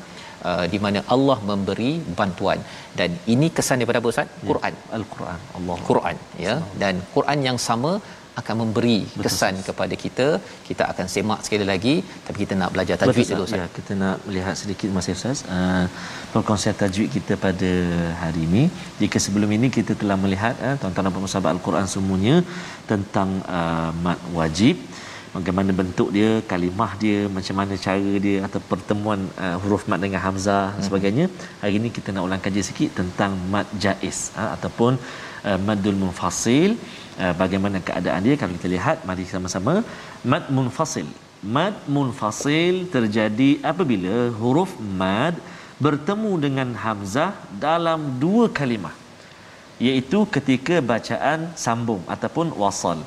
uh, 0.49 0.65
di 0.73 0.79
mana 0.85 1.01
Allah 1.15 1.37
memberi 1.51 1.91
bantuan. 2.19 2.59
Dan 2.99 3.11
ini 3.35 3.49
kesan 3.59 3.79
daripada 3.81 4.01
apa 4.01 4.11
Ustaz? 4.13 4.27
Quran. 4.49 4.75
al-Quran. 4.97 5.39
Allah. 5.59 5.77
Quran 5.91 6.17
ya. 6.47 6.55
Dan 6.83 6.95
Quran 7.15 7.39
yang 7.49 7.59
sama 7.69 7.93
akan 8.41 8.55
memberi 8.61 8.97
kesan 9.23 9.55
kepada 9.67 9.95
kita. 10.03 10.27
Kita 10.67 10.83
akan 10.91 11.07
semak 11.15 11.39
sekali 11.45 11.65
lagi 11.71 11.95
tapi 12.27 12.37
kita 12.43 12.53
nak 12.61 12.71
belajar 12.75 12.95
tajwid 13.01 13.17
Betul, 13.21 13.33
dulu 13.33 13.45
Ustaz. 13.47 13.61
Ya, 13.61 13.67
kita 13.77 13.91
nak 14.03 14.17
melihat 14.27 14.55
sedikit 14.61 14.89
masih 14.97 15.13
Ustaz. 15.17 15.39
Uh, 15.55 15.85
perkongsian 16.33 16.77
tajwid 16.81 17.09
kita 17.17 17.35
pada 17.45 17.71
hari 18.23 18.43
ini. 18.49 18.63
Jika 19.01 19.19
sebelum 19.25 19.51
ini 19.57 19.69
kita 19.77 19.95
telah 20.01 20.17
melihat 20.23 20.55
uh, 20.67 20.75
tuan-tuan 20.81 21.07
dan 21.07 21.13
puan 21.17 21.31
sahabat 21.33 21.51
Al-Quran 21.55 21.87
semuanya 21.95 22.35
tentang 22.91 23.29
uh, 23.59 23.91
mad 24.05 24.19
wajib 24.39 24.75
bagaimana 25.35 25.71
bentuk 25.81 26.09
dia, 26.17 26.31
kalimah 26.51 26.91
dia, 27.03 27.19
macam 27.35 27.55
mana 27.59 27.73
cara 27.85 28.11
dia 28.25 28.37
atau 28.47 28.59
pertemuan 28.71 29.19
uh, 29.45 29.57
huruf 29.63 29.83
mad 29.89 29.99
dengan 30.05 30.21
hamzah 30.25 30.65
dan 30.75 30.83
sebagainya. 30.87 31.25
Hari 31.61 31.73
ini 31.79 31.89
kita 31.97 32.15
nak 32.15 32.25
ulang 32.27 32.43
kaji 32.45 32.61
sikit 32.69 32.89
tentang 32.99 33.33
mad 33.53 33.67
jaiz 33.83 34.19
uh, 34.41 34.49
ataupun 34.55 34.93
uh, 35.47 35.59
madul 35.67 35.97
munfasil. 36.03 36.71
Uh, 37.21 37.33
bagaimana 37.41 37.77
keadaan 37.87 38.21
dia 38.27 38.35
kalau 38.41 38.53
kita 38.57 38.69
lihat 38.75 39.05
mari 39.09 39.25
sama-sama. 39.33 39.75
Mad 40.31 40.45
munfasil. 40.57 41.09
Mad 41.57 41.75
munfasil 41.95 42.75
terjadi 42.95 43.49
apabila 43.71 44.17
huruf 44.41 44.73
mad 45.01 45.35
bertemu 45.85 46.31
dengan 46.45 46.69
hamzah 46.83 47.31
dalam 47.65 47.99
dua 48.23 48.45
kalimah 48.59 48.95
iaitu 49.87 50.19
ketika 50.35 50.75
bacaan 50.91 51.39
sambung 51.63 52.01
ataupun 52.13 52.47
wasal 52.61 52.99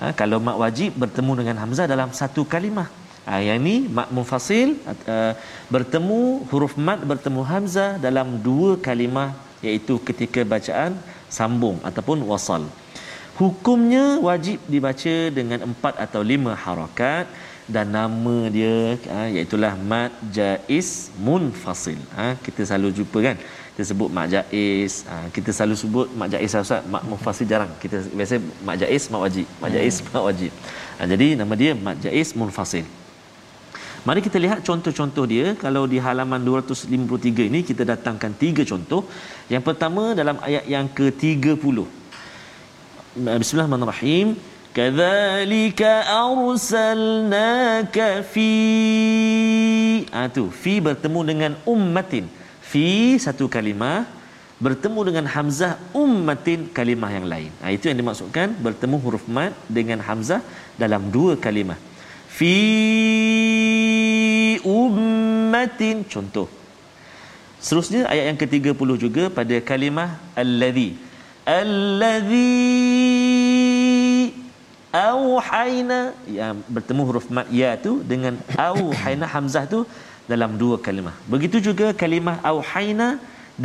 ha, 0.00 0.06
kalau 0.20 0.38
mad 0.46 0.56
wajib 0.64 0.90
bertemu 1.02 1.32
dengan 1.40 1.56
hamzah 1.62 1.86
dalam 1.92 2.10
satu 2.20 2.42
kalimah. 2.54 2.88
Ha, 3.28 3.38
yang 3.46 3.60
ini 3.62 3.76
mad 3.96 4.08
munfasil 4.16 4.68
uh, 5.14 5.32
bertemu 5.74 6.20
huruf 6.50 6.74
mad 6.86 7.00
bertemu 7.10 7.42
hamzah 7.50 7.90
dalam 8.06 8.28
dua 8.46 8.70
kalimah 8.86 9.30
iaitu 9.66 9.94
ketika 10.08 10.40
bacaan 10.52 10.96
sambung 11.38 11.76
ataupun 11.88 12.24
wasal. 12.30 12.64
Hukumnya 13.40 14.04
wajib 14.28 14.58
dibaca 14.72 15.14
dengan 15.38 15.60
empat 15.68 15.94
atau 16.04 16.20
lima 16.32 16.52
harakat 16.64 17.24
dan 17.74 17.86
nama 17.96 18.36
dia 18.56 18.98
ha, 19.12 19.28
iaitulah 19.34 19.72
mad 19.90 20.12
jaiz 20.36 20.88
munfasil. 21.26 22.00
Ha, 22.16 22.26
kita 22.44 22.66
selalu 22.68 22.90
jumpa 23.00 23.18
kan 23.28 23.36
kita 23.72 23.82
sebut 23.90 24.08
mad 24.16 24.28
jaiz 24.34 24.94
ha, 25.08 25.14
kita 25.34 25.50
selalu 25.56 25.76
sebut 25.82 26.06
mad 26.20 26.28
jaiz 26.34 26.54
Ustaz 26.60 26.86
mad 26.92 27.02
munfasil 27.10 27.46
jarang 27.52 27.72
kita 27.82 27.98
biasa 28.18 28.40
mad 28.66 28.76
jaiz 28.82 29.04
mad 29.12 29.20
wajib 29.26 29.46
mad 29.62 29.70
jaiz 29.76 29.98
mad 30.12 30.22
wajib 30.28 30.52
ha, 30.98 31.08
jadi 31.12 31.28
nama 31.40 31.54
dia 31.62 31.72
mad 31.86 31.96
jaiz 32.06 32.30
munfasil 32.40 32.86
Mari 34.00 34.20
kita 34.24 34.40
lihat 34.40 34.64
contoh-contoh 34.64 35.28
dia. 35.28 35.52
Kalau 35.60 35.84
di 35.92 36.00
halaman 36.00 36.40
253 36.40 37.52
ini 37.52 37.60
kita 37.60 37.84
datangkan 37.84 38.32
tiga 38.42 38.64
contoh. 38.64 39.04
Yang 39.52 39.62
pertama 39.68 40.16
dalam 40.20 40.40
ayat 40.40 40.64
yang 40.64 40.88
ke-30. 40.88 41.84
Bismillahirrahmanirrahim. 43.42 44.40
Kadzalika 44.72 45.92
arsalnaka 46.22 48.08
fi 48.32 48.50
ah 50.14 50.30
tu 50.30 50.44
fi 50.62 50.74
bertemu 50.88 51.20
dengan 51.30 51.52
ummatin. 51.66 52.24
Fi 52.70 53.18
satu 53.18 53.50
kalimah 53.50 54.06
bertemu 54.62 55.00
dengan 55.08 55.26
hamzah 55.34 55.72
ummatin 55.90 56.60
kalimah 56.76 57.10
yang 57.16 57.26
lain. 57.32 57.50
Ah 57.58 57.74
itu 57.74 57.90
yang 57.90 57.98
dimaksudkan 57.98 58.54
bertemu 58.66 58.96
huruf 59.04 59.24
mad 59.36 59.50
dengan 59.66 59.98
hamzah 60.08 60.38
dalam 60.78 61.02
dua 61.10 61.34
kalimah. 61.34 61.74
Fi 62.36 62.54
ummatin 64.62 66.06
contoh. 66.06 66.46
Seterusnya 67.58 68.06
ayat 68.12 68.24
yang 68.30 68.38
ke-30 68.38 68.90
juga 69.04 69.24
pada 69.38 69.56
kalimah 69.70 70.22
allazi. 70.42 70.94
Allazi 71.42 72.46
auhayna 74.94 76.14
yang 76.38 76.62
bertemu 76.70 77.02
huruf 77.08 77.26
mad 77.34 77.50
ya 77.50 77.74
tu 77.86 77.92
dengan 78.12 78.38
auhayna 78.54 79.26
hamzah 79.34 79.66
tu 79.66 79.82
dalam 80.32 80.50
dua 80.62 80.76
kalimah. 80.86 81.16
Begitu 81.32 81.58
juga 81.68 81.86
kalimah 82.02 82.36
auhayna 82.50 83.08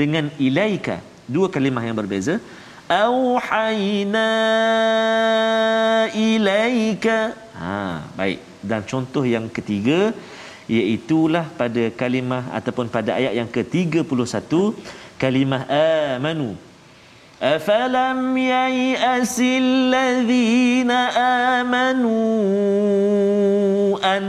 dengan 0.01 0.25
ilaika, 0.47 0.97
dua 1.35 1.47
kalimah 1.55 1.83
yang 1.87 1.97
berbeza. 2.01 2.35
Auhayna 3.01 4.29
ilaika. 6.29 7.17
Ha, 7.61 7.77
baik. 8.19 8.39
Dan 8.69 8.81
contoh 8.91 9.23
yang 9.35 9.45
ketiga 9.57 9.99
iaitulah 10.75 11.45
pada 11.61 11.83
kalimah 12.01 12.43
ataupun 12.57 12.87
pada 12.95 13.11
ayat 13.19 13.33
yang 13.39 13.49
ke-31 13.55 14.53
kalimah 15.21 15.61
amanu 16.17 16.49
afalam 17.53 18.19
yai'asil 18.33 19.69
ladzina 19.93 20.99
amanu 21.61 22.17
an 24.13 24.23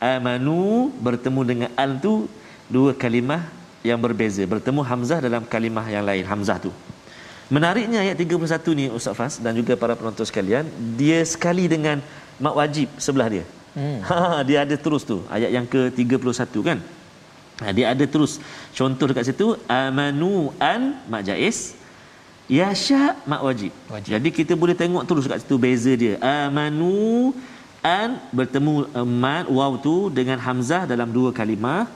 amanu 0.00 0.88
bertemu 0.98 1.40
dengan 1.44 1.70
al 1.76 2.00
tu 2.00 2.26
dua 2.72 2.96
kalimah 2.96 3.44
yang 3.84 4.00
berbeza 4.00 4.42
bertemu 4.48 4.80
hamzah 4.80 5.20
dalam 5.20 5.44
kalimah 5.44 5.86
yang 5.92 6.04
lain 6.08 6.24
hamzah 6.24 6.58
tu 6.58 6.72
menariknya 7.52 8.00
ayat 8.00 8.16
31 8.16 8.78
ni 8.78 8.84
Ustaz 8.88 9.14
Fas 9.14 9.34
dan 9.44 9.52
juga 9.52 9.76
para 9.76 9.92
penonton 9.92 10.24
sekalian 10.24 10.64
dia 10.96 11.20
sekali 11.22 11.68
dengan 11.68 12.00
mak 12.40 12.54
wajib 12.56 12.88
sebelah 12.96 13.28
dia 13.28 13.44
Hmm. 13.70 14.02
Ha, 14.02 14.42
dia 14.42 14.66
ada 14.66 14.74
terus 14.74 15.06
tu 15.06 15.22
ayat 15.30 15.50
yang 15.54 15.66
ke-31 15.72 16.54
kan. 16.58 16.78
Ha, 17.62 17.70
dia 17.76 17.92
ada 17.92 18.04
terus 18.08 18.42
contoh 18.74 19.06
dekat 19.10 19.30
situ 19.30 19.54
amanu 19.70 20.50
an 20.58 20.98
mak 21.06 21.22
jaiz 21.28 21.78
yasha 22.50 23.14
mak 23.30 23.42
wajib. 23.46 23.70
Wajib. 23.86 24.10
Jadi 24.10 24.28
kita 24.34 24.52
boleh 24.58 24.74
tengok 24.74 25.06
terus 25.06 25.22
dekat 25.28 25.46
situ 25.46 25.54
beza 25.54 25.92
dia. 25.94 26.18
Amanu 26.18 27.30
an 27.82 28.20
bertemu 28.38 28.74
uh, 28.98 29.08
mad 29.24 29.46
waw 29.58 29.72
tu 29.86 29.96
dengan 30.18 30.38
hamzah 30.46 30.84
dalam 30.92 31.08
dua 31.16 31.30
kalimah. 31.32 31.88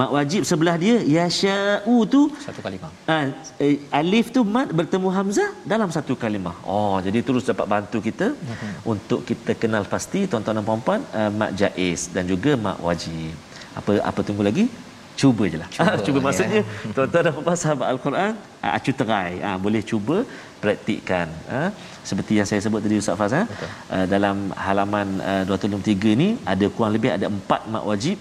Mak 0.00 0.10
wajib 0.16 0.42
sebelah 0.48 0.80
dia 0.80 1.04
yasha'u 1.04 1.96
tu 2.12 2.20
satu 2.44 2.64
kalimah 2.64 2.88
Ah, 3.14 3.28
eh, 3.60 3.76
alif 4.00 4.32
tu 4.32 4.40
mad 4.54 4.72
bertemu 4.78 5.08
hamzah 5.16 5.50
dalam 5.72 5.92
satu 5.96 6.16
kalimah. 6.22 6.56
Oh, 6.74 6.96
jadi 7.06 7.20
terus 7.20 7.44
dapat 7.44 7.66
bantu 7.68 8.00
kita 8.00 8.32
uh-huh. 8.32 8.72
untuk 8.92 9.20
kita 9.28 9.52
kenal 9.62 9.84
pasti 9.84 10.24
tuan-tuan 10.24 10.56
dan 10.58 10.64
puan-puan 10.64 11.00
uh, 11.12 11.28
mad 11.40 11.52
jaiz 11.60 12.08
dan 12.14 12.24
juga 12.24 12.56
mad 12.56 12.80
wajib. 12.80 13.36
Apa 13.76 14.00
apa 14.00 14.20
tunggu 14.24 14.40
lagi? 14.48 14.64
Cuba 15.12 15.44
je 15.52 15.60
lah. 15.60 15.68
Cuba, 15.76 15.92
cuba 16.08 16.18
ya. 16.20 16.24
maksudnya 16.24 16.62
tuan-tuan 16.96 17.22
dan 17.28 17.32
puan-puan 17.36 17.58
sahabat 17.64 17.86
Al-Quran, 17.92 18.32
uh, 18.64 18.72
acu 18.78 18.92
terai. 18.96 19.32
Uh, 19.44 19.58
boleh 19.60 19.82
cuba 19.84 20.16
praktikkan. 20.64 21.28
Uh, 21.52 21.68
seperti 22.10 22.32
yang 22.38 22.48
saya 22.50 22.60
sebut 22.64 22.80
tadi 22.84 23.00
Ustaz 23.02 23.18
Faz. 23.20 23.34
Uh, 23.34 24.06
dalam 24.14 24.36
halaman 24.66 25.08
uh, 25.30 25.42
263 25.48 26.20
ni 26.22 26.28
ada 26.52 26.66
kurang 26.74 26.92
lebih 26.96 27.10
ada 27.16 27.26
empat 27.36 27.62
mad 27.72 27.84
wajib 27.90 28.16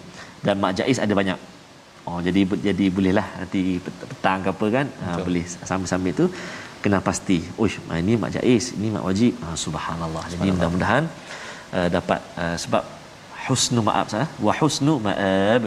dan 0.45 0.55
mad 0.63 0.73
jaiz 0.79 0.99
ada 1.05 1.13
banyak. 1.21 1.39
Oh 2.09 2.19
jadi 2.27 2.41
jadi 2.67 2.85
bolehlah 2.95 3.27
nanti 3.39 3.61
pet- 3.85 4.07
petang 4.11 4.39
ke 4.45 4.49
apa 4.53 4.67
kan 4.75 4.85
ha, 5.01 5.09
boleh 5.25 5.43
sambil-sambil 5.69 6.13
tu 6.21 6.25
kena 6.83 6.97
pasti. 7.09 7.37
Uish, 7.61 7.77
ah, 7.91 7.97
ini 8.03 8.13
mak 8.21 8.31
jaiz, 8.37 8.73
ini 8.77 8.89
mak 8.95 9.05
wajib. 9.09 9.33
Ha, 9.43 9.53
subhanallah. 9.65 10.23
Jadi 10.33 10.47
mudah-mudahan 10.55 11.03
uh, 11.77 11.87
dapat 11.97 12.19
uh, 12.41 12.57
sebab 12.63 12.83
husnu 13.47 13.81
ma'ab 13.89 14.07
sah 14.13 14.27
wa 14.45 14.53
husnu 14.59 14.93
ma'ab 15.07 15.61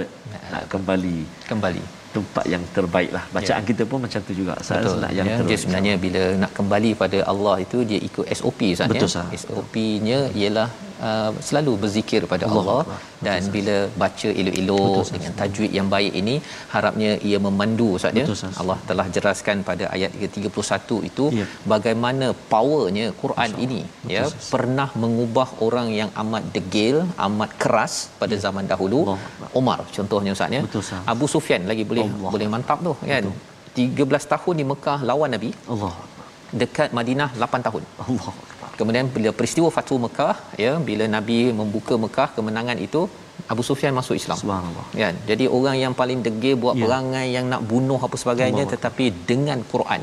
nak 0.52 0.64
kembali 0.72 1.18
kembali 1.50 1.82
tempat 2.16 2.44
yang 2.52 2.62
terbaik 2.76 3.10
lah 3.16 3.24
bacaan 3.36 3.62
Ya. 3.62 3.68
kita 3.70 3.82
pun 3.90 3.98
macam 4.04 4.20
tu 4.28 4.32
juga 4.40 4.54
Betul. 4.78 4.96
nak 5.04 5.12
yang 5.18 5.26
ya, 5.26 5.34
terbaik 5.38 5.48
dia 5.50 5.58
sebenarnya 5.62 5.94
bila 6.04 6.22
nak 6.42 6.52
kembali 6.58 6.90
pada 7.02 7.18
Allah 7.32 7.54
itu 7.64 7.78
dia 7.90 7.98
ikut 8.08 8.26
SOP 8.38 8.60
Ustaz 8.74 8.88
Betul, 8.92 9.08
ya. 9.10 9.10
Ustaz. 9.10 9.42
SOP-nya 9.44 10.18
ialah 10.40 10.68
uh, 11.08 11.30
selalu 11.48 11.72
berzikir 11.82 12.20
pada 12.32 12.44
Allah, 12.48 12.64
Allah 12.74 12.98
dan 13.26 13.40
bila 13.56 13.76
baca 14.02 14.28
elok-elok 14.40 15.06
dengan 15.14 15.32
tajwid 15.40 15.72
yang 15.78 15.88
baik 15.94 16.12
ini 16.20 16.34
harapnya 16.74 17.10
ia 17.28 17.38
memandu 17.46 17.88
Ustaz 17.98 18.20
ya. 18.20 18.26
Betul. 18.28 18.52
Allah 18.62 18.78
telah 18.90 19.06
jelaskan 19.16 19.56
pada 19.70 19.84
ayat 19.96 20.10
31 20.38 21.10
itu 21.10 21.24
Ya. 21.40 21.46
bagaimana 21.72 22.26
powernya 22.54 23.06
Quran 23.22 23.50
ini 23.66 23.80
ya. 24.16 24.24
Pernah 24.54 24.88
mengubah 25.04 25.48
orang 25.66 25.88
yang 26.00 26.10
amat 26.22 26.44
degil 26.56 26.96
amat 27.28 27.50
keras 27.64 27.94
pada 28.22 28.36
zaman 28.46 28.64
dahulu. 28.72 29.00
Allah. 29.14 29.50
Umar 29.60 29.78
contohnya 29.98 30.32
Ustaz 30.38 30.56
ya. 30.58 30.62
Betul. 30.66 30.82
Abu 31.14 31.26
Sufyan 31.34 31.62
lagi 31.72 31.84
boleh 31.92 32.06
Allah. 32.08 32.32
boleh 32.36 32.48
mantap 32.56 32.80
tu 32.88 32.94
kan. 33.12 33.26
13 33.78 34.32
tahun 34.32 34.54
di 34.60 34.64
Mekah 34.72 34.98
lawan 35.10 35.30
Nabi. 35.36 35.50
Allah 35.74 35.94
dekat 36.62 36.88
Madinah 36.98 37.28
8 37.44 37.66
tahun. 37.66 37.82
Allah 38.02 38.32
Kemudian 38.80 39.06
bila 39.16 39.30
peristiwa 39.38 39.68
Fathu 39.76 39.96
Mekah 40.04 40.34
ya 40.64 40.72
bila 40.88 41.04
Nabi 41.16 41.38
membuka 41.60 41.94
Mekah 42.04 42.28
kemenangan 42.36 42.78
itu 42.86 43.02
Abu 43.52 43.62
Sufyan 43.68 43.92
masuk 44.00 44.14
Islam. 44.20 44.38
Subhanallah. 44.42 44.84
Kan? 45.02 45.14
Jadi 45.30 45.44
orang 45.56 45.76
yang 45.84 45.94
paling 46.00 46.20
degil 46.26 46.56
buat 46.64 46.74
Ya. 46.78 46.84
perangai 46.84 47.26
yang 47.36 47.46
nak 47.52 47.62
bunuh 47.72 48.00
apa 48.06 48.16
sebagainya 48.22 48.62
Allah. 48.64 48.74
tetapi 48.74 49.06
dengan 49.30 49.58
Quran. 49.72 50.02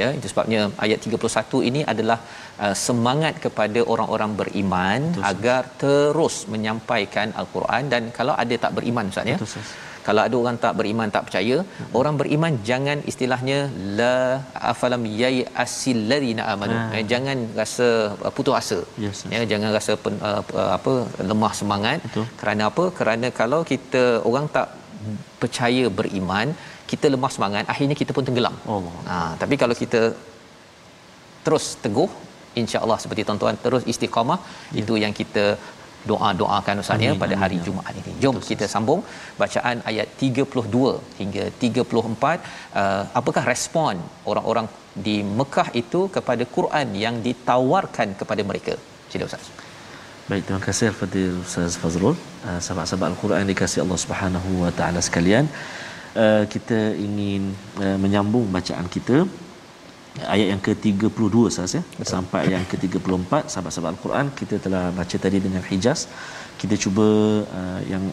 Ya, 0.00 0.08
itu 0.16 0.28
sebabnya 0.32 0.60
ayat 0.84 0.98
31 1.04 1.58
ini 1.68 1.80
adalah 1.92 2.18
uh, 2.64 2.74
semangat 2.86 3.34
kepada 3.44 3.80
orang-orang 3.92 4.32
beriman 4.40 5.00
Betul, 5.08 5.24
agar 5.30 5.62
terus 5.82 6.34
menyampaikan 6.52 7.28
al-Quran 7.40 7.82
dan 7.92 8.02
kalau 8.18 8.34
ada 8.42 8.54
tak 8.64 8.72
beriman 8.76 9.08
Ustaz 9.12 9.32
ya. 9.32 9.38
Betul. 9.40 9.62
Kalau 10.06 10.22
ada 10.26 10.36
orang 10.42 10.56
tak 10.64 10.72
beriman 10.78 11.08
tak 11.16 11.24
percaya, 11.26 11.56
hmm. 11.64 11.90
orang 12.00 12.14
beriman 12.20 12.52
jangan 12.70 12.98
istilahnya 13.10 13.58
la 13.98 14.14
afalam 14.72 15.04
yai 15.20 15.40
asil 15.64 16.00
ladina 16.10 16.44
amanu. 16.52 16.76
Ah. 16.80 16.96
Eh, 16.98 17.04
jangan 17.12 17.38
rasa 17.60 17.88
uh, 18.26 18.32
putus 18.36 18.56
asa. 18.60 18.78
Yes, 19.04 19.18
yes. 19.24 19.32
ya, 19.34 19.40
jangan 19.52 19.70
rasa 19.78 19.94
pen, 20.04 20.16
uh, 20.30 20.42
uh, 20.60 20.70
apa 20.78 20.94
lemah 21.30 21.52
semangat. 21.60 21.98
Betul. 22.06 22.26
Kerana 22.42 22.64
apa? 22.70 22.84
Kerana 23.00 23.28
kalau 23.40 23.60
kita 23.72 24.04
orang 24.30 24.48
tak 24.56 24.68
percaya 25.42 25.84
beriman, 25.98 26.48
kita 26.90 27.06
lemah 27.14 27.32
semangat, 27.34 27.64
akhirnya 27.72 27.96
kita 28.02 28.14
pun 28.16 28.24
tenggelam. 28.28 28.56
Allah. 28.74 28.94
Ha, 29.10 29.16
tapi 29.42 29.54
kalau 29.62 29.74
kita 29.82 30.02
terus 31.46 31.66
teguh, 31.84 32.10
insya-Allah 32.60 32.98
seperti 33.02 33.22
tuan-tuan 33.28 33.56
terus 33.64 33.82
istiqamah, 33.92 34.38
Ya. 34.46 34.78
itu 34.80 34.94
yang 35.04 35.14
kita 35.20 35.44
doa-doakan 36.10 36.82
Ustaz 36.82 37.04
ya 37.06 37.12
pada 37.22 37.36
hari. 37.42 37.58
Jumaat 37.66 37.94
ini. 38.00 38.12
Jom 38.22 38.36
kita 38.48 38.66
sambung 38.74 39.00
bacaan 39.42 39.78
ayat 39.90 40.08
32 40.24 41.20
hingga 41.20 41.44
34. 41.62 41.84
Uh, 42.80 43.02
apakah 43.20 43.44
respon 43.52 43.96
orang-orang 44.32 44.68
di 45.06 45.16
Mekah 45.38 45.68
itu 45.82 46.02
kepada 46.16 46.44
Quran 46.56 46.88
yang 47.04 47.16
ditawarkan 47.28 48.10
kepada 48.20 48.44
mereka? 48.50 48.74
Sila 49.12 49.26
Ustaz. 49.30 49.48
Baik, 50.30 50.42
terima 50.46 50.62
kasih 50.68 50.86
kepada 50.92 51.22
Ustaz 51.46 51.74
Fazrul. 51.82 52.14
Uh, 52.46 52.60
sahabat-sahabat 52.66 53.08
Al-Quran 53.12 53.50
dikasihi 53.52 53.82
Allah 53.86 54.00
Subhanahu 54.04 54.50
Wa 54.64 54.72
Taala 54.78 55.02
sekalian. 55.08 55.46
Uh, 56.24 56.44
kita 56.54 56.78
ingin 57.06 57.42
uh, 57.84 57.96
menyambung 58.04 58.46
bacaan 58.56 58.86
kita 58.96 59.18
ayat 60.24 60.46
yang 60.52 60.62
ke-32 60.66 61.36
Ustaz 61.50 61.76
ya 61.76 61.82
sampai 62.12 62.42
yang 62.54 62.64
ke-34 62.70 63.32
sahabat-sahabat 63.52 63.90
Al-Quran 63.94 64.26
kita 64.40 64.56
telah 64.64 64.84
baca 64.98 65.16
tadi 65.24 65.38
dengan 65.46 65.62
Hijaz. 65.68 66.08
Kita 66.60 66.74
cuba 66.84 67.06
uh, 67.58 67.80
yang 67.92 68.04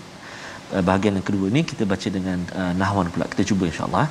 uh, 0.76 0.84
bahagian 0.84 1.16
yang 1.18 1.26
kedua 1.30 1.48
ni 1.56 1.63
kita 1.72 1.84
baca 1.94 2.08
dengan 2.18 2.39
uh, 2.60 2.74
Nahwan 2.80 3.08
pula. 3.13 3.26
Kita 3.34 3.44
cuba 3.52 3.66
insya-Allah. 3.72 4.08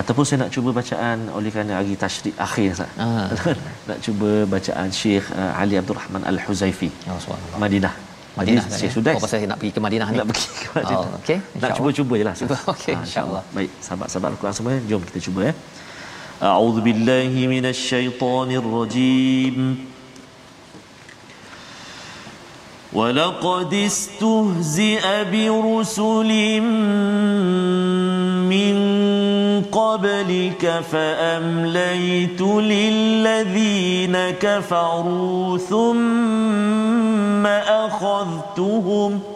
Ataupun 0.00 0.24
saya 0.28 0.38
nak 0.44 0.52
cuba 0.52 0.76
bacaan 0.76 1.18
oleh 1.32 1.48
kerana 1.48 1.80
hari 1.80 1.96
tasyrik 1.96 2.36
akhir 2.46 2.68
Ustaz. 2.76 2.90
Ah. 3.00 3.32
nak 3.88 3.98
cuba 4.04 4.30
bacaan 4.44 4.88
Syekh 4.92 5.24
uh, 5.32 5.60
Ali 5.62 5.80
Abdul 5.80 5.96
Rahman 6.00 6.22
Al-Huzaifi. 6.32 6.90
Oh. 7.08 7.16
Madinah. 7.56 7.94
Madinah 8.36 8.64
Jadi, 8.68 8.72
kan, 8.72 8.78
Syekh 8.80 8.92
ya? 8.92 8.96
Sudais. 8.96 9.16
Oh, 9.16 9.22
pasal 9.24 9.38
saya 9.40 9.48
nak 9.48 9.58
pergi 9.60 9.72
ke 9.76 9.80
Madinah 9.80 10.08
ni. 10.12 10.18
Nak 10.20 10.28
pergi 10.28 10.48
ke 10.52 10.68
Madinah. 10.76 11.00
Oh, 11.00 11.20
okey. 11.20 11.38
Nak 11.56 11.70
cuba-cuba 11.80 12.14
je 12.20 12.24
lah. 12.28 12.34
Cuba, 12.36 12.56
okey, 12.76 12.94
insyaAllah. 13.04 13.42
Baik, 13.56 13.70
sahabat-sahabat 13.86 14.28
Al-Quran 14.36 14.54
semua, 14.58 14.72
jom 14.90 15.00
kita 15.08 15.18
cuba 15.26 15.40
ya. 15.48 15.52
أعوذ 16.42 16.80
بالله 16.80 17.46
من 17.46 17.66
الشيطان 17.66 18.50
الرجيم. 18.50 19.86
ولقد 22.92 23.74
استهزئ 23.74 25.24
برسل 25.32 26.60
من 28.48 28.76
قبلك 29.72 30.84
فأمليت 30.92 32.40
للذين 32.40 34.16
كفروا 34.30 35.58
ثم 35.58 37.46
أخذتهم 37.46 39.20
ۖ 39.32 39.35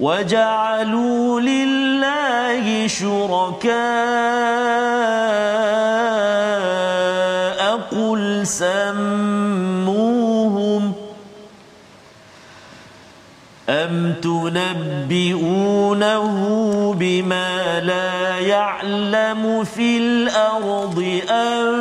وجعلوا 0.00 1.40
لله 1.40 2.86
شركاء 2.88 3.70
قل 7.92 8.46
سموهم 8.46 9.92
أم 13.68 14.14
تنبئونه 14.22 15.60
بما 16.98 17.80
لا 17.80 18.38
يعلم 18.38 19.64
في 19.64 19.98
الأرض 19.98 21.20
أم 21.30 21.76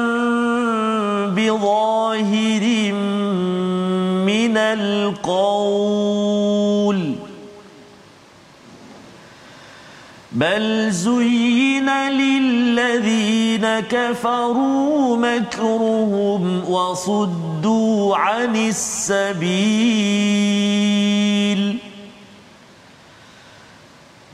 بظاهر 1.35 2.93
من 4.27 4.57
القول 4.57 6.05
ۖ 6.05 6.08
بل 10.39 10.91
زين 10.91 11.89
للذين 11.89 13.79
كفروا 13.79 15.17
مكرهم 15.17 16.63
وصدوا 16.69 18.17
عن 18.17 18.55
السبيل. 18.55 20.29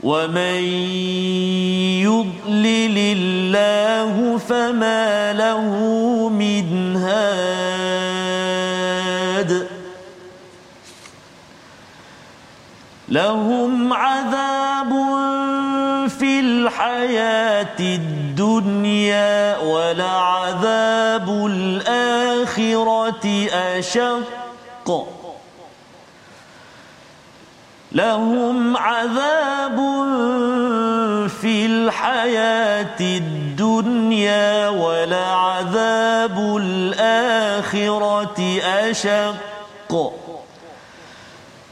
ومن 0.02 0.62
يضلل 2.06 2.98
الله 2.98 4.38
فما 4.38 5.32
له 5.32 5.70
من 6.28 6.96
هاد 6.96 8.06
لهم 13.08 13.92
عذاب 13.92 14.92
الحياة 16.66 17.78
الدنيا 17.80 19.58
ولعذاب 19.58 21.28
الآخرة 21.46 23.26
أشق. 23.52 25.06
لهم 27.92 28.76
عذاب 28.76 29.76
في 31.40 31.66
الحياة 31.66 33.00
الدنيا 33.00 34.68
ولعذاب 34.68 36.56
الآخرة 36.62 38.40
أشق. 38.62 40.25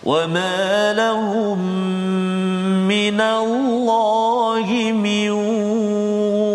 وما 0.04 0.92
لهم 0.92 1.58
من 2.88 3.20
الله 3.20 4.68
من 4.92 5.30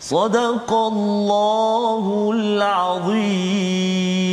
صدق 0.00 0.72
الله 0.72 2.30
العظيم 2.34 4.23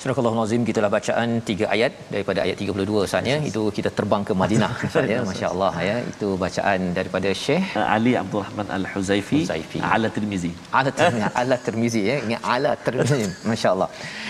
Astagfirullahalazim 0.00 0.62
gitulah 0.68 0.90
bacaan 0.94 1.30
tiga 1.48 1.64
ayat 1.74 1.92
daripada 2.12 2.38
ayat 2.44 2.56
32 2.66 3.02
Ustaz 3.06 3.26
ya. 3.30 3.36
Itu 3.50 3.62
kita 3.78 3.90
terbang 3.98 4.22
ke 4.28 4.32
Madinah 4.42 4.70
Ustaz 4.88 5.10
ya. 5.14 5.18
Masya-Allah 5.30 5.72
ya. 5.88 5.96
Itu 6.12 6.28
bacaan 6.44 6.80
daripada 6.98 7.30
Syekh 7.44 7.66
Uh, 7.80 7.86
Ali 7.96 8.12
Abdul 8.20 8.42
Rahman 8.44 8.68
Al-Huzaifi 8.76 9.38
Huzaifi. 9.42 9.78
ala 9.94 10.08
Tirmizi. 10.14 10.50
ala 10.78 10.90
Tirmizi 10.98 11.28
ala 11.40 11.56
Tirmizi 11.64 12.00
ya 12.10 12.16
ini 12.24 12.36
ala 12.54 12.70
Tirmizi 12.84 13.18
masya-Allah. 13.50 13.88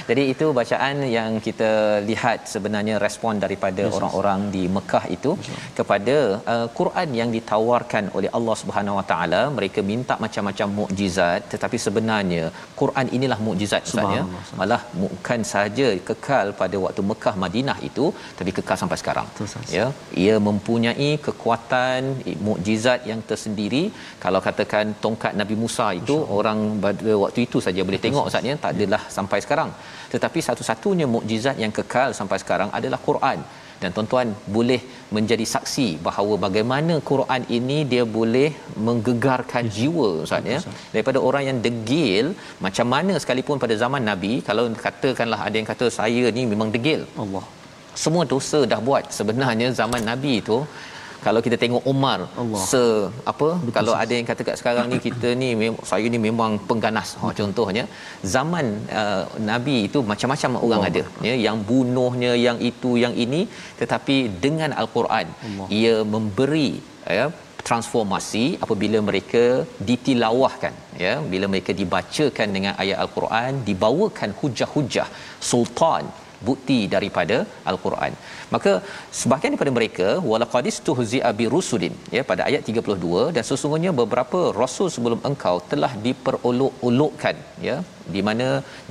Jadi 0.09 0.23
itu 0.33 0.47
bacaan 0.59 0.97
yang 1.17 1.31
kita 1.47 1.71
lihat 2.11 2.51
sebenarnya 2.55 2.97
respon 3.07 3.35
daripada 3.45 3.83
yes, 3.87 3.95
orang-orang 3.99 4.41
di 4.57 4.63
Mekah 4.77 5.05
itu 5.17 5.33
kepada 5.79 6.17
uh, 6.55 6.67
Quran 6.81 7.09
yang 7.21 7.31
ditawarkan 7.37 8.05
oleh 8.19 8.31
Allah 8.39 8.57
Subhanahu 8.63 8.99
Wa 9.01 9.07
Taala 9.13 9.43
mereka 9.59 9.81
minta 9.93 10.17
macam-macam 10.25 10.69
mukjizat 10.81 11.41
tetapi 11.55 11.79
sebenarnya 11.87 12.45
Quran 12.83 13.07
inilah 13.19 13.39
mukjizat 13.49 13.83
Ustaz 13.91 14.05
ya. 14.19 14.23
Subhanallah. 14.27 14.59
Malah 14.61 14.81
bukan 15.05 15.41
sahaja 15.61 15.89
kekal 16.09 16.47
pada 16.61 16.77
waktu 16.85 17.03
Mekah 17.11 17.35
Madinah 17.45 17.79
itu 17.89 18.07
tapi 18.39 18.51
kekal 18.59 18.77
sampai 18.83 18.99
sekarang. 19.03 19.27
Ustaz. 19.47 19.73
Ya, 19.79 19.87
ia 20.25 20.35
mempunyai 20.49 21.11
kekuatan 21.27 22.01
mukjizat 22.49 23.01
yang 23.11 23.21
tersendiri. 23.31 23.83
Kalau 24.25 24.41
katakan 24.49 24.95
tongkat 25.05 25.33
Nabi 25.41 25.57
Musa 25.63 25.87
itu 26.01 26.17
orang 26.39 26.61
pada 26.85 27.15
waktu 27.25 27.41
itu 27.47 27.61
saja 27.67 27.81
boleh 27.89 28.03
tengok 28.07 28.29
Ustaz 28.31 28.51
ya, 28.51 28.57
tak 28.65 28.73
adalah 28.77 29.03
sampai 29.17 29.41
sekarang. 29.47 29.73
Tetapi 30.15 30.39
satu-satunya 30.49 31.09
mukjizat 31.17 31.57
yang 31.65 31.75
kekal 31.81 32.11
sampai 32.21 32.39
sekarang 32.45 32.71
adalah 32.81 33.01
Quran. 33.09 33.41
Dan 33.83 33.91
tuan-tuan 33.97 34.29
boleh 34.57 34.81
menjadi 35.17 35.45
saksi 35.55 35.87
bahawa 36.07 36.35
bagaimana 36.47 36.97
Quran 37.11 37.43
ini 37.59 37.79
dia 37.93 38.05
boleh 38.19 38.49
menggegarkan 38.89 39.65
jiwa 39.77 40.09
Ustaz 40.25 40.51
ya. 40.53 40.59
Daripada 40.95 41.19
orang 41.29 41.45
yang 41.49 41.59
degil 41.67 42.27
macam 42.67 42.89
mana 42.95 43.15
sekalipun 43.23 43.63
pada 43.65 43.77
zaman 43.85 44.05
Nabi 44.11 44.33
kalau 44.51 44.65
katakanlah 44.85 45.41
ada 45.47 45.57
yang 45.61 45.71
kata 45.73 45.89
saya 46.01 46.25
ni 46.39 46.45
memang 46.53 46.71
degil 46.77 47.03
Allah. 47.25 47.45
semua 48.03 48.25
dosa 48.33 48.59
dah 48.73 48.81
buat 48.89 49.05
sebenarnya 49.17 49.69
zaman 49.81 50.03
nabi 50.11 50.33
itu 50.43 50.59
kalau 51.27 51.41
kita 51.47 51.57
tengok 51.63 51.83
Umar 51.93 52.19
Allah. 52.43 52.63
se 52.71 52.83
apa 53.33 53.49
Betul, 53.65 53.75
kalau 53.77 53.95
ada 54.03 54.13
yang 54.19 54.27
kata 54.31 54.43
kat 54.49 54.57
sekarang 54.61 54.87
ni 54.93 54.99
kita 55.07 55.29
ni 55.43 55.49
saya 55.91 56.07
ni 56.15 56.21
memang 56.29 56.53
pengganas. 56.71 57.11
Ha, 57.21 57.33
contohnya 57.41 57.85
zaman 58.35 58.67
uh, 59.03 59.25
nabi 59.51 59.77
itu 59.89 60.01
macam-macam 60.13 60.61
orang 60.67 60.85
ada. 60.89 61.03
Ya 61.29 61.35
yang 61.47 61.59
bunuhnya 61.71 62.33
yang 62.47 62.59
itu 62.71 62.93
yang 63.05 63.15
ini. 63.27 63.43
Tetapi 63.81 64.17
dengan 64.47 64.73
al-Quran 64.83 65.27
Allah. 65.49 65.69
ia 65.81 65.97
memberi 66.15 66.71
ya 67.19 67.27
transformasi 67.69 68.45
apabila 68.65 68.99
mereka 69.09 69.45
ditilawahkan. 69.89 70.75
Ya 71.05 71.15
bila 71.33 71.47
mereka 71.53 71.73
dibacakan 71.81 72.49
dengan 72.57 72.73
ayat 72.83 72.99
al-Quran 73.05 73.63
dibawakan 73.69 74.31
hujah-hujah 74.41 75.09
sultan 75.51 76.05
bukti 76.49 76.79
daripada 76.95 77.37
al-Quran. 77.71 78.13
Maka 78.55 78.73
sebahagian 79.21 79.53
daripada 79.53 79.75
mereka 79.79 80.09
walaqadis 80.31 80.79
tuhzi'a 80.89 81.31
bi 81.41 81.47
rusulin 81.57 81.95
ya 82.17 82.23
pada 82.31 82.43
ayat 82.49 82.63
32 82.73 83.25
dan 83.37 83.45
sesungguhnya 83.51 83.93
beberapa 84.03 84.41
rasul 84.63 84.89
sebelum 84.97 85.21
engkau 85.31 85.57
telah 85.73 85.93
diperolok-olokkan 86.07 87.37
ya 87.69 87.77
di 88.15 88.21
mana 88.29 88.47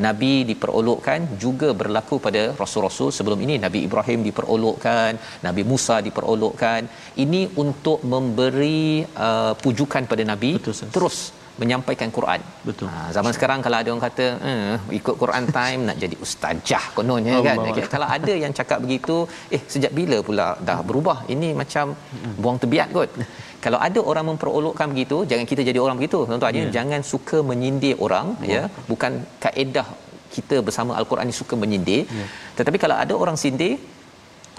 nabi 0.06 0.34
diperolokkan 0.52 1.20
juga 1.44 1.70
berlaku 1.82 2.18
pada 2.26 2.44
rasul-rasul 2.62 3.10
sebelum 3.18 3.40
ini 3.46 3.56
Nabi 3.66 3.80
Ibrahim 3.88 4.20
diperolokkan, 4.28 5.12
Nabi 5.48 5.64
Musa 5.72 5.98
diperolokkan. 6.08 6.82
Ini 7.24 7.42
untuk 7.64 8.00
memberi 8.14 8.84
uh, 9.28 9.54
pujukan 9.64 10.06
pada 10.12 10.24
nabi 10.32 10.52
Betul, 10.58 10.76
terus 10.96 11.18
menyampaikan 11.62 12.10
Quran. 12.18 12.42
Betul. 12.70 12.88
Ha, 12.94 13.00
zaman 13.18 13.32
sekarang 13.38 13.60
kalau 13.66 13.78
ada 13.82 13.90
orang 13.92 14.04
kata 14.08 14.26
eh, 14.52 14.76
ikut 15.00 15.16
Quran 15.22 15.46
time 15.58 15.82
nak 15.90 15.98
jadi 16.04 16.16
ustazah 16.26 16.86
kononnya 16.98 17.36
kan. 17.48 17.56
Allah. 17.60 17.72
Okay, 17.74 17.86
kalau 17.96 18.08
ada 18.18 18.34
yang 18.44 18.54
cakap 18.60 18.80
begitu, 18.86 19.16
eh 19.56 19.62
sejak 19.74 19.94
bila 20.00 20.18
pula 20.30 20.48
dah 20.70 20.80
berubah? 20.90 21.18
Ini 21.34 21.50
macam 21.62 21.96
buang 22.44 22.60
tebiat 22.64 22.90
kot. 22.98 23.12
Kalau 23.66 23.80
ada 23.88 24.00
orang 24.12 24.26
memperolokkan 24.32 24.88
begitu, 24.94 25.18
jangan 25.30 25.46
kita 25.52 25.62
jadi 25.70 25.80
orang 25.86 25.98
begitu. 26.00 26.20
Tuan-tuan 26.28 26.56
yeah. 26.60 26.72
jangan 26.78 27.02
suka 27.14 27.38
menyindir 27.50 27.96
orang 28.06 28.28
ya. 28.54 28.62
Bukan 28.92 29.12
kaedah 29.44 29.88
kita 30.36 30.58
bersama 30.68 30.92
al-Quran 31.00 31.28
ni 31.30 31.36
suka 31.42 31.56
menyindir. 31.64 32.04
Yeah. 32.20 32.28
Tetapi 32.58 32.78
kalau 32.84 32.96
ada 33.04 33.14
orang 33.24 33.38
sindir, 33.44 33.74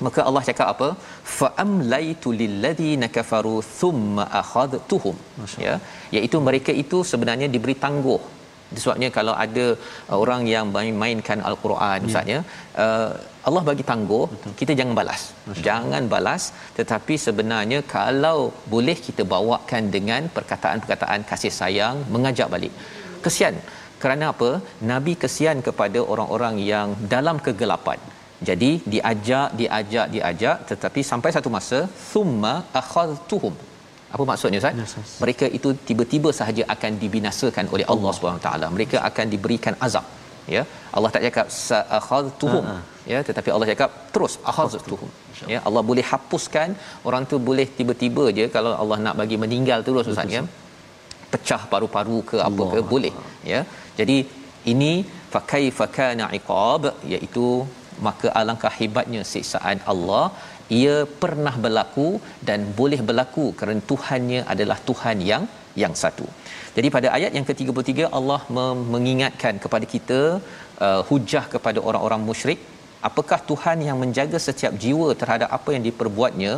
maka 0.07 0.21
Allah 0.29 0.43
cakap 0.49 0.67
apa? 0.75 0.89
Fa 1.39 1.49
amlaitu 1.65 2.29
lilladheena 2.41 3.09
kafaru 3.17 3.57
thumma 3.79 4.27
akhadtuhum 4.43 5.17
ya. 5.67 5.75
Iaitu 6.17 6.39
mereka 6.49 6.75
itu 6.83 7.01
sebenarnya 7.13 7.49
diberi 7.55 7.77
tangguh. 7.87 8.21
Sebabnya 8.83 9.09
kalau 9.17 9.35
ada 9.45 9.67
uh, 10.11 10.19
orang 10.23 10.43
yang 10.53 10.67
main-mainkan 10.77 11.39
al-Quran 11.49 12.07
ustaz 12.09 12.31
ya 12.33 12.41
uh, 12.83 13.09
Allah 13.49 13.63
bagi 13.69 13.85
tangguh 13.91 14.25
Betul. 14.33 14.53
kita 14.61 14.73
jangan 14.81 14.95
balas. 15.01 15.23
Jangan 15.69 16.03
balas 16.15 16.45
tetapi 16.79 17.15
sebenarnya 17.27 17.81
kalau 17.97 18.39
boleh 18.75 18.97
kita 19.07 19.25
bawakan 19.35 19.85
dengan 19.97 20.23
perkataan-perkataan 20.37 21.23
kasih 21.33 21.53
sayang 21.61 21.99
mengajak 22.15 22.51
balik. 22.55 22.75
Kesian. 23.27 23.57
Kerana 24.03 24.27
apa? 24.35 24.51
Nabi 24.91 25.13
kesian 25.23 25.59
kepada 25.67 26.01
orang-orang 26.13 26.55
yang 26.73 26.89
dalam 27.15 27.37
kegelapan 27.47 27.99
jadi 28.49 28.71
diajak 28.93 29.49
diajak 29.61 30.07
diajak 30.15 30.57
tetapi 30.71 31.01
sampai 31.11 31.31
satu 31.37 31.51
masa 31.57 31.81
thumma 32.13 32.55
akhadtuhum 32.81 33.55
apa 34.15 34.25
maksudnya 34.31 34.59
Ustaz? 34.63 34.79
Yes, 34.83 34.93
yes. 34.99 35.11
Mereka 35.23 35.47
itu 35.57 35.69
tiba-tiba 35.89 36.31
sahaja 36.39 36.63
akan 36.75 36.93
dibinasakan 37.03 37.67
oleh 37.75 37.87
Allah 37.93 38.13
Subhanahu 38.17 38.43
taala. 38.47 38.67
Mereka 38.77 38.97
akan 39.09 39.27
diberikan 39.35 39.75
azab. 39.87 40.07
Ya. 40.55 40.63
Allah 40.97 41.11
tak 41.15 41.23
cakap 41.27 41.47
sa'akhadtuhum. 41.67 42.65
Ha, 42.71 42.75
ha. 42.79 43.07
Ya, 43.13 43.19
tetapi 43.29 43.49
Allah 43.55 43.69
cakap 43.73 43.91
terus 44.15 44.35
akhadtuhum. 44.51 45.11
Ya, 45.53 45.59
Allah 45.69 45.83
boleh 45.91 46.05
hapuskan 46.13 46.69
orang 47.09 47.25
tu 47.31 47.39
boleh 47.51 47.67
tiba-tiba 47.79 48.25
je 48.39 48.47
kalau 48.57 48.73
Allah 48.83 48.99
nak 49.07 49.15
bagi 49.23 49.39
meninggal 49.45 49.87
terus 49.89 50.11
Ustaz 50.15 50.37
ya. 50.37 50.43
Pecah 51.33 51.63
paru-paru 51.73 52.19
ke 52.31 52.39
apa 52.49 52.63
ke 52.73 52.81
boleh. 52.93 53.15
Ya. 53.53 53.61
Jadi 54.01 54.17
ini 54.73 54.93
fa 55.33 55.41
kaifa 55.53 55.87
kana 55.99 56.27
iqab 56.39 56.83
iaitu 57.15 57.47
maka 58.09 58.29
alangkah 58.41 58.73
hebatnya 58.79 59.23
siksaan 59.33 59.79
Allah 59.93 60.27
ia 60.81 60.97
pernah 61.23 61.55
berlaku 61.65 62.09
dan 62.49 62.61
boleh 62.81 63.01
berlaku 63.09 63.47
kerana 63.61 63.83
Tuhannya 63.93 64.41
adalah 64.55 64.79
Tuhan 64.89 65.19
yang 65.31 65.45
yang 65.83 65.95
satu. 66.03 66.27
Jadi 66.77 66.89
pada 66.97 67.09
ayat 67.17 67.33
yang 67.37 67.47
ke-33 67.49 68.11
Allah 68.19 68.41
mengingatkan 68.95 69.55
kepada 69.65 69.87
kita 69.95 70.21
uh, 70.87 71.01
hujah 71.09 71.45
kepada 71.55 71.79
orang-orang 71.89 72.23
musyrik 72.29 72.61
apakah 73.09 73.39
Tuhan 73.51 73.79
yang 73.89 73.99
menjaga 74.03 74.39
setiap 74.47 74.73
jiwa 74.85 75.09
terhadap 75.21 75.49
apa 75.59 75.71
yang 75.75 75.85
diperbuatnya 75.89 76.53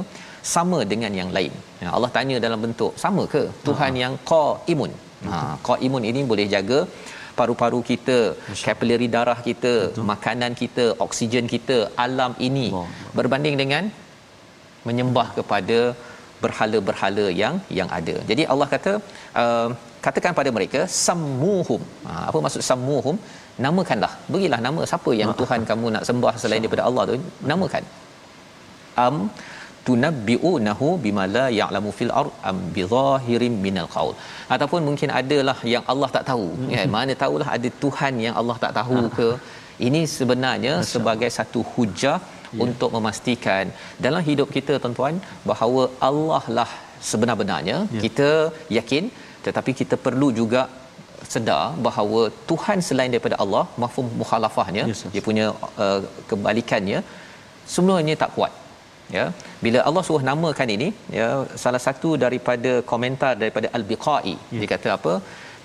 sama 0.55 0.79
dengan 0.93 1.13
yang 1.21 1.31
lain. 1.37 1.53
Ya, 1.83 1.89
Allah 1.97 2.11
tanya 2.17 2.37
dalam 2.47 2.61
bentuk 2.67 2.93
sama 3.05 3.25
ke 3.35 3.43
Tuhan 3.67 3.95
yang 4.03 4.15
qaimun. 4.33 4.93
Ha 5.31 5.39
qaimun 5.69 6.05
ini 6.11 6.21
boleh 6.33 6.47
jaga 6.55 6.81
paru-paru 7.43 7.81
kita, 7.91 8.19
kapilari 8.67 9.09
darah 9.17 9.39
kita, 9.49 9.75
Betul. 9.91 10.07
makanan 10.13 10.55
kita, 10.63 10.87
oksigen 11.07 11.47
kita, 11.55 11.79
alam 12.07 12.35
ini 12.49 12.67
Allah. 12.71 12.89
berbanding 13.19 13.59
dengan 13.63 13.85
menyembah 14.89 15.29
kepada 15.39 15.79
berhala-berhala 16.45 17.27
yang 17.43 17.55
yang 17.79 17.89
ada. 17.99 18.15
Jadi 18.31 18.43
Allah 18.53 18.69
kata 18.75 18.93
uh, 19.43 19.69
katakan 20.05 20.33
pada 20.39 20.51
mereka 20.57 20.81
sammuhum. 21.05 21.83
Ha, 22.07 22.13
apa 22.29 22.39
maksud 22.45 22.63
sammuhum? 22.71 23.17
Namakanlah. 23.65 24.13
Berilah 24.33 24.61
nama 24.67 24.83
siapa 24.91 25.11
yang 25.21 25.31
Tuhan 25.41 25.61
kamu 25.71 25.87
nak 25.97 26.05
sembah 26.09 26.35
selain 26.43 26.63
daripada 26.65 26.85
Allah 26.89 27.03
tu, 27.11 27.17
namakan. 27.51 27.85
Am 29.05 29.17
tunabbi'unahu 29.87 30.89
bima 31.05 31.25
la 31.37 31.47
ya'lamu 31.61 31.91
fil 31.99 32.13
ard 32.21 32.35
am 32.51 32.59
bi 32.75 32.83
zahirin 32.95 33.55
minal 33.65 33.89
qaul. 33.97 34.15
Ataupun 34.57 34.81
mungkin 34.89 35.11
adalah 35.21 35.59
yang 35.75 35.85
Allah 35.95 36.11
tak 36.17 36.27
tahu. 36.31 36.47
Kan 36.75 36.93
mana 36.99 37.15
tahulah 37.23 37.49
ada 37.57 37.71
Tuhan 37.85 38.15
yang 38.27 38.37
Allah 38.43 38.57
tak 38.67 38.75
tahu 38.81 39.01
ke. 39.19 39.29
Ini 39.87 40.01
sebenarnya 40.17 40.75
sebagai 40.93 41.31
satu 41.39 41.61
hujah 41.73 42.19
ya. 42.57 42.61
untuk 42.65 42.91
memastikan 42.97 43.65
dalam 44.05 44.23
hidup 44.29 44.49
kita 44.57 44.75
tuan-tuan 44.83 45.17
bahawa 45.51 45.83
Allah 46.11 46.45
lah 46.59 46.71
sebenar-benarnya. 47.11 47.77
Ya. 47.95 48.01
kita 48.05 48.29
yakin 48.79 49.05
tetapi 49.47 49.71
kita 49.81 49.97
perlu 50.07 50.29
juga 50.41 50.63
sedar 51.33 51.65
bahawa 51.87 52.21
Tuhan 52.51 52.79
selain 52.89 53.13
daripada 53.15 53.37
Allah 53.45 53.65
mafhum 53.83 54.07
mukhalafahnya 54.21 54.85
Yes, 54.91 55.03
yes. 55.05 55.13
dia 55.15 55.23
punya 55.29 55.47
uh, 55.85 56.01
kebalikannya 56.31 56.99
semuanya 57.75 58.15
tak 58.23 58.31
kuat 58.37 58.53
ya. 59.19 59.25
Bila 59.65 59.79
Allah 59.89 60.03
suruh 60.09 60.25
namakan 60.31 60.69
ini 60.77 60.89
ya 61.19 61.29
salah 61.65 61.83
satu 61.87 62.11
daripada 62.25 62.73
komentar 62.93 63.33
daripada 63.45 63.69
al-biqai. 63.79 64.35
Ya. 64.55 64.59
dia 64.61 64.71
kata 64.75 64.91
apa? 64.99 65.15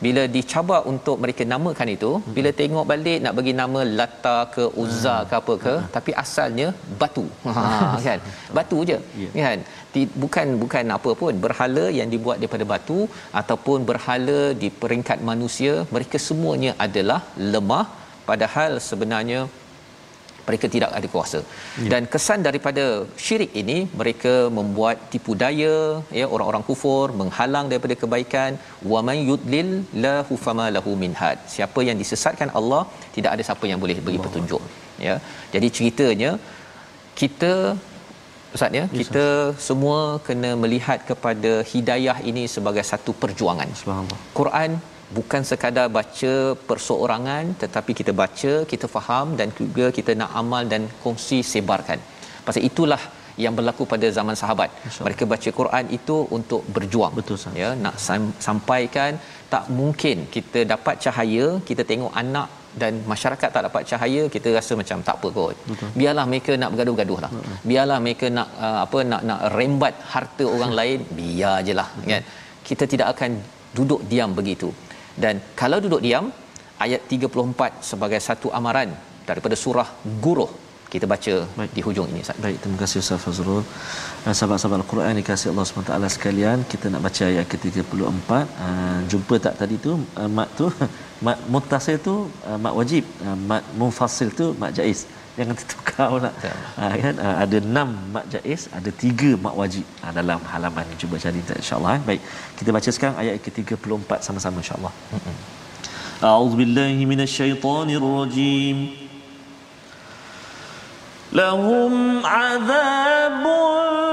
Bila 0.06 0.24
dicabar 0.34 0.80
untuk 0.92 1.16
mereka 1.24 1.44
namakan 1.54 1.90
itu 1.94 2.10
Hmm. 2.18 2.34
bila 2.36 2.50
tengok 2.60 2.86
balik 2.92 3.20
nak 3.26 3.34
bagi 3.38 3.54
nama 3.62 3.80
Lata 4.00 4.36
ke 4.56 4.64
Uzza 4.84 5.14
Ah. 5.14 5.22
ke 5.30 5.34
apa 5.40 5.54
ke 5.64 5.74
tapi 5.96 6.12
asalnya 6.24 6.68
batu. 7.02 7.24
Ha 7.56 7.64
kan? 8.08 8.20
Batu 8.58 8.80
je 8.90 8.98
Ya. 9.24 9.30
kan? 9.48 9.60
Di- 9.94 10.12
bukan 10.24 10.48
bukan 10.64 10.86
apa 10.98 11.12
pun 11.22 11.34
berhala 11.46 11.86
yang 12.00 12.10
dibuat 12.14 12.38
daripada 12.42 12.66
batu 12.74 13.00
ataupun 13.42 13.88
berhala 13.90 14.40
di 14.62 14.70
peringkat 14.82 15.20
manusia 15.32 15.74
mereka 15.96 16.20
semuanya 16.28 16.74
adalah 16.88 17.20
lemah. 17.56 17.86
Padahal 18.30 18.72
sebenarnya 18.90 19.40
mereka 20.50 20.66
tidak 20.76 20.92
ada 21.00 21.08
kuasa 21.14 21.40
ya. 21.86 21.90
dan 21.94 22.04
kesan 22.14 22.42
daripada 22.48 22.86
syirik 23.26 23.52
ini 23.62 23.78
mereka 24.02 24.34
membuat 24.58 24.98
tipu 25.14 25.34
daya 25.44 25.76
ya 26.20 26.26
orang-orang 26.36 26.64
kufur 26.70 27.06
menghalang 27.22 27.68
daripada 27.72 27.98
kebaikan 28.04 28.54
wa 28.94 29.02
man 29.10 29.20
yudlil 29.30 29.72
lahu 30.06 30.36
fama 30.46 30.68
lahu 30.78 30.94
min 31.04 31.14
had 31.22 31.40
siapa 31.56 31.82
yang 31.90 32.00
disesatkan 32.04 32.52
Allah 32.62 32.84
tidak 33.18 33.32
ada 33.36 33.46
siapa 33.50 33.66
yang 33.72 33.82
boleh 33.84 33.98
beri 34.08 34.22
petunjuk 34.26 34.64
ya 35.08 35.18
jadi 35.56 35.70
ceritanya 35.78 36.32
kita 37.22 37.54
Ustaz 38.56 38.78
ya, 38.80 38.84
kita 39.00 39.26
semua 39.66 39.98
kena 40.28 40.52
melihat 40.62 41.00
kepada 41.10 41.52
hidayah 41.72 42.16
ini 42.30 42.44
sebagai 42.54 42.84
satu 42.92 43.12
perjuangan. 43.22 43.70
Subhanallah. 43.80 44.20
Quran 44.40 44.72
bukan 45.16 45.42
sekadar 45.50 45.88
baca 45.98 46.34
perseorangan 46.70 47.56
tetapi 47.64 47.92
kita 48.00 48.12
baca, 48.22 48.54
kita 48.72 48.86
faham 48.96 49.28
dan 49.40 49.50
juga 49.60 49.86
kita 49.98 50.14
nak 50.22 50.32
amal 50.42 50.64
dan 50.74 50.84
kongsi 51.04 51.40
sebarkan. 51.52 52.00
Pasal 52.48 52.64
itulah 52.70 53.02
yang 53.44 53.54
berlaku 53.58 53.84
pada 53.94 54.08
zaman 54.18 54.36
sahabat. 54.42 54.70
Mereka 55.06 55.24
baca 55.34 55.50
Quran 55.60 55.86
itu 55.98 56.16
untuk 56.38 56.62
berjuang. 56.76 57.14
Betul 57.20 57.38
sah. 57.42 57.54
Ya, 57.64 57.70
nak 57.86 57.96
sam- 58.06 58.36
sampaikan 58.48 59.12
tak 59.54 59.66
mungkin 59.80 60.26
kita 60.36 60.60
dapat 60.74 60.96
cahaya, 61.06 61.46
kita 61.70 61.84
tengok 61.92 62.14
anak 62.24 62.50
dan 62.82 62.94
masyarakat 63.12 63.50
tak 63.56 63.64
dapat 63.68 63.84
cahaya 63.90 64.22
kita 64.34 64.50
rasa 64.58 64.74
macam 64.82 64.98
tak 65.08 65.16
apa 65.20 65.28
kot 65.38 65.56
Betul. 65.70 65.90
biarlah 66.00 66.26
mereka 66.32 66.52
nak 66.62 66.70
bergaduh-gaduh 66.74 67.20
lah 67.24 67.32
Betul. 67.34 67.56
biarlah 67.70 67.98
mereka 68.06 68.26
nak 68.38 68.50
uh, 68.66 68.80
apa 68.86 69.00
nak 69.12 69.22
nak 69.30 69.40
rembat 69.58 69.96
harta 70.14 70.46
orang 70.56 70.74
lain 70.80 71.00
biar 71.20 71.56
je 71.68 71.74
lah 71.80 71.88
kan 72.12 72.24
kita 72.70 72.84
tidak 72.92 73.08
akan 73.14 73.32
duduk 73.78 74.02
diam 74.12 74.32
begitu 74.40 74.70
dan 75.24 75.36
kalau 75.62 75.80
duduk 75.86 76.02
diam 76.06 76.26
ayat 76.86 77.02
34 77.10 77.90
sebagai 77.90 78.20
satu 78.28 78.50
amaran 78.60 78.90
daripada 79.30 79.56
surah 79.64 79.90
Guruh 80.24 80.52
kita 80.94 81.06
baca 81.14 81.34
Baik. 81.60 81.72
di 81.76 81.82
hujung 81.86 82.08
ini 82.12 82.20
Ustaz. 82.24 82.38
Baik, 82.44 82.58
terima 82.64 82.78
kasih 82.82 82.98
Ustaz 83.04 83.20
Fazrul. 83.24 83.60
Uh, 83.60 84.34
sahabat-sahabat 84.38 84.78
Al-Quran 84.82 85.20
dikasihi 85.20 85.50
Allah 85.52 85.66
SWT 85.68 86.16
sekalian, 86.16 86.58
kita 86.72 86.86
nak 86.94 87.02
baca 87.08 87.24
ayat 87.32 87.46
ke-34. 87.52 88.30
Uh, 88.66 89.00
jumpa 89.12 89.36
tak 89.46 89.56
tadi 89.62 89.76
tu 89.86 89.94
uh, 90.00 90.30
mat 90.38 90.50
tu 90.60 90.72
mat 91.26 91.38
muttasil 91.54 91.98
tu 92.08 92.16
uh, 92.50 92.58
mat 92.64 92.74
wajib, 92.80 93.04
uh, 93.28 93.38
mat 93.50 93.64
munfasil 93.80 94.32
tu 94.40 94.48
mat 94.62 94.72
jaiz 94.80 95.02
jangan 95.38 95.56
tertukar 95.60 96.08
pula. 96.14 96.32
Ha, 96.80 96.84
kan? 97.04 97.16
Ha, 97.26 97.30
ada 97.44 97.58
enam 97.68 97.90
mak 98.16 98.26
jaiz 98.34 98.62
ada 98.78 98.90
tiga 99.04 99.32
mak 99.46 99.56
wajib. 99.62 99.86
Ha, 100.02 100.14
dalam 100.20 100.40
halaman 100.52 100.86
ni 100.90 100.96
cuba 101.02 101.16
cari 101.26 101.40
insyaallah 101.62 101.94
eh. 102.00 102.02
baik 102.10 102.22
kita 102.58 102.70
baca 102.78 102.90
sekarang 102.96 103.18
ayat 103.24 103.36
ke-34 103.46 104.12
sama-sama 104.28 104.58
insyaallah. 104.64 104.94
A'udzubillahi 106.30 107.02
minasyaitonirrajim. 107.12 108.78
Lahum 111.40 111.94
azabun 112.24 114.07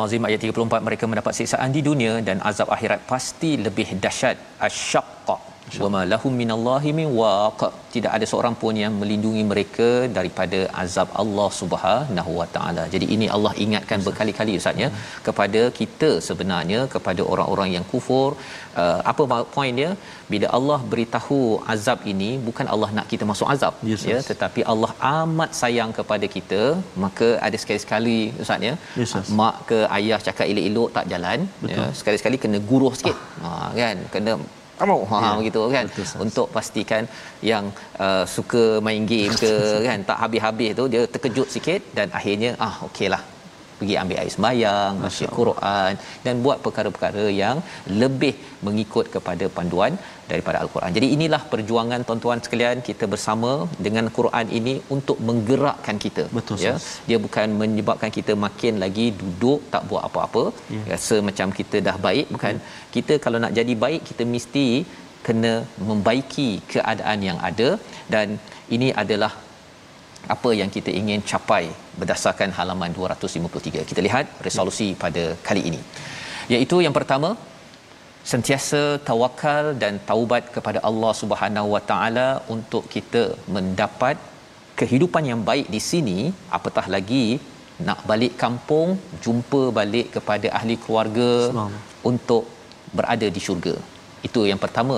Al-Azim 0.00 0.24
ayat 0.28 0.40
34 0.46 0.86
mereka 0.88 1.04
mendapat 1.10 1.32
siksaan 1.38 1.70
di 1.76 1.82
dunia 1.88 2.14
dan 2.28 2.38
azab 2.50 2.68
akhirat 2.76 3.00
pasti 3.12 3.50
lebih 3.66 3.88
dahsyat 4.04 4.36
asyaqqa 4.68 5.36
wa 5.82 5.88
ma 5.94 6.02
lahum 6.12 6.32
minallahi 6.40 6.90
min 6.98 7.08
waq. 7.20 7.62
Tidak 7.94 8.12
ada 8.16 8.26
seorang 8.30 8.54
pun 8.62 8.74
yang 8.82 8.94
melindungi 9.00 9.42
mereka 9.50 9.88
daripada 10.18 10.58
azab 10.82 11.08
Allah 11.22 11.48
Subhanahu 11.60 12.32
wa 12.40 12.46
taala. 12.56 12.84
Jadi 12.94 13.06
ini 13.16 13.26
Allah 13.36 13.52
ingatkan 13.64 14.00
berkali-kali 14.06 14.54
ustaz 14.60 14.82
ya 14.84 14.88
kepada 15.28 15.62
kita 15.78 16.10
sebenarnya 16.28 16.80
kepada 16.94 17.24
orang-orang 17.32 17.70
yang 17.76 17.86
kufur. 17.92 18.30
Uh, 18.82 19.00
apa 19.10 19.22
poin 19.56 19.72
dia? 19.80 19.90
Bila 20.32 20.46
Allah 20.56 20.78
beritahu 20.92 21.38
azab 21.74 22.00
ini 22.12 22.30
bukan 22.48 22.66
Allah 22.72 22.88
nak 22.96 23.06
kita 23.12 23.24
masuk 23.30 23.48
azab 23.54 23.74
Yes, 23.90 24.02
ya 24.10 24.18
tetapi 24.30 24.60
Allah 24.72 24.90
amat 25.20 25.50
sayang 25.60 25.92
kepada 25.98 26.26
kita 26.34 26.60
maka 27.04 27.28
ada 27.46 27.56
sekali-sekali 27.62 28.18
ustaz 28.44 28.68
ya 28.68 28.74
Yes, 29.00 29.14
mak 29.40 29.56
ke 29.70 29.78
ayah 29.98 30.18
cakap 30.26 30.46
elok-elok 30.52 30.90
tak 30.98 31.08
jalan 31.14 31.48
ya 31.72 31.86
sekali-sekali 32.00 32.38
kena 32.44 32.60
guruh 32.70 32.94
sikit. 33.00 33.18
Ha 33.44 33.50
kan? 33.80 33.98
Kena 34.14 34.34
Amau 34.84 35.00
ha 35.10 35.18
Ya, 35.24 35.30
begitu 35.40 35.60
kan? 35.76 35.86
betul, 35.90 36.06
untuk 36.24 36.46
pastikan 36.56 37.02
yang 37.50 37.64
uh, 38.04 38.24
suka 38.36 38.62
main 38.86 39.02
game 39.12 39.34
ke 39.44 39.52
kan? 39.88 39.98
Tak 40.10 40.18
habis-habis 40.24 40.70
tu 40.78 40.84
dia 40.92 41.02
terkejut 41.14 41.48
sikit 41.56 41.82
dan 41.98 42.06
akhirnya 42.18 42.52
ah 42.66 42.74
okeylah 42.88 43.22
pergi 43.78 43.94
ambil 44.02 44.16
air 44.20 44.32
sembahyang 44.34 44.92
baca 45.02 45.26
Quran 45.38 45.92
dan 46.24 46.34
buat 46.44 46.58
perkara-perkara 46.64 47.24
yang 47.42 47.56
lebih 48.02 48.34
mengikut 48.66 49.06
kepada 49.16 49.46
panduan 49.56 49.92
daripada 50.30 50.56
al-Quran. 50.62 50.90
Jadi 50.96 51.06
inilah 51.16 51.40
perjuangan 51.52 52.00
tuan-tuan 52.08 52.38
sekalian 52.46 52.78
kita 52.88 53.04
bersama 53.14 53.50
dengan 53.86 54.06
Quran 54.18 54.46
ini 54.58 54.74
untuk 54.96 55.18
menggerakkan 55.28 55.96
kita 56.04 56.24
Betul, 56.38 56.56
ya. 56.66 56.72
Ustaz. 56.74 56.86
Dia 57.08 57.18
bukan 57.26 57.48
menyebabkan 57.62 58.12
kita 58.18 58.34
makin 58.46 58.74
lagi 58.84 59.06
duduk 59.22 59.60
tak 59.74 59.84
buat 59.90 60.04
apa-apa 60.10 60.44
Ya. 60.76 60.82
rasa 60.92 61.16
macam 61.28 61.48
kita 61.58 61.76
dah 61.88 61.96
baik 62.06 62.26
bukan 62.34 62.54
kita 62.96 63.14
kalau 63.24 63.38
nak 63.44 63.52
jadi 63.58 63.74
baik 63.84 64.02
kita 64.10 64.22
mesti 64.34 64.66
kena 65.26 65.52
membaiki 65.88 66.50
keadaan 66.72 67.18
yang 67.28 67.38
ada 67.48 67.68
dan 68.14 68.26
ini 68.76 68.88
adalah 69.02 69.32
apa 70.34 70.50
yang 70.60 70.70
kita 70.76 70.90
ingin 71.00 71.20
capai 71.30 71.64
berdasarkan 72.00 72.50
halaman 72.58 72.90
253. 72.96 73.88
Kita 73.90 74.00
lihat 74.06 74.26
resolusi 74.46 74.88
pada 75.04 75.24
kali 75.48 75.62
ini. 75.70 75.80
Iaitu 76.52 76.76
yang 76.86 76.94
pertama 76.98 77.30
sentiasa 78.30 78.80
tawakal 79.08 79.64
dan 79.82 79.94
taubat 80.08 80.44
kepada 80.54 80.78
Allah 80.88 81.12
Subhanahu 81.20 81.68
Wa 81.74 81.82
Taala 81.90 82.28
untuk 82.54 82.82
kita 82.94 83.22
mendapat 83.56 84.16
kehidupan 84.80 85.24
yang 85.30 85.40
baik 85.50 85.68
di 85.74 85.80
sini 85.90 86.18
apatah 86.56 86.86
lagi 86.94 87.26
nak 87.88 88.00
balik 88.10 88.34
kampung 88.42 88.88
jumpa 89.24 89.62
balik 89.78 90.06
kepada 90.16 90.48
ahli 90.58 90.76
keluarga 90.84 91.30
Subhanallah. 91.46 91.82
untuk 92.10 92.44
berada 92.98 93.26
di 93.36 93.40
syurga. 93.46 93.74
Itu 94.28 94.42
yang 94.50 94.60
pertama 94.64 94.96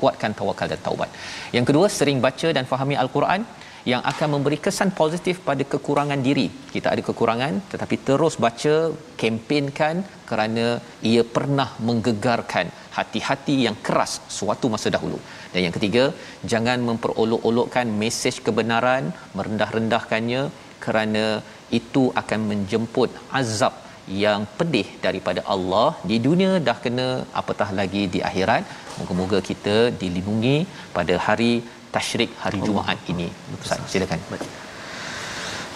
kuatkan 0.00 0.32
tawakal 0.38 0.68
dan 0.72 0.80
taubat. 0.86 1.10
Yang 1.56 1.66
kedua 1.68 1.86
sering 1.98 2.18
baca 2.26 2.48
dan 2.56 2.64
fahami 2.72 2.96
al-Quran 3.04 3.42
yang 3.90 4.02
akan 4.10 4.28
memberi 4.34 4.58
kesan 4.64 4.90
positif 5.00 5.36
pada 5.48 5.64
kekurangan 5.72 6.20
diri. 6.26 6.46
Kita 6.74 6.88
ada 6.94 7.02
kekurangan 7.08 7.54
tetapi 7.72 7.96
terus 8.08 8.34
baca, 8.44 8.74
kempenkan 9.20 9.96
kerana 10.30 10.66
ia 11.10 11.22
pernah 11.36 11.68
menggegarkan 11.88 12.68
hati-hati 12.96 13.56
yang 13.66 13.76
keras 13.86 14.12
suatu 14.38 14.68
masa 14.74 14.90
dahulu. 14.96 15.18
Dan 15.52 15.60
yang 15.66 15.74
ketiga, 15.76 16.04
jangan 16.52 16.78
memperolok-olokkan 16.88 17.88
mesej 18.02 18.36
kebenaran, 18.46 19.04
merendah-rendahkannya 19.38 20.42
kerana 20.84 21.24
itu 21.78 22.04
akan 22.22 22.40
menjemput 22.50 23.10
azab 23.40 23.74
yang 24.24 24.40
pedih 24.58 24.88
daripada 25.04 25.40
Allah 25.54 25.90
di 26.10 26.16
dunia 26.26 26.50
dah 26.66 26.76
kena 26.84 27.08
apatah 27.40 27.68
lagi 27.78 28.02
di 28.14 28.20
akhirat 28.28 28.64
moga-moga 28.98 29.38
kita 29.50 29.76
dilindungi 30.00 30.56
pada 30.96 31.14
hari 31.26 31.52
tasyrik 31.95 32.31
hari 32.43 32.59
Jumaat 32.67 32.99
ini 33.13 33.27
Ustaz 33.57 33.79
silakan 33.93 34.21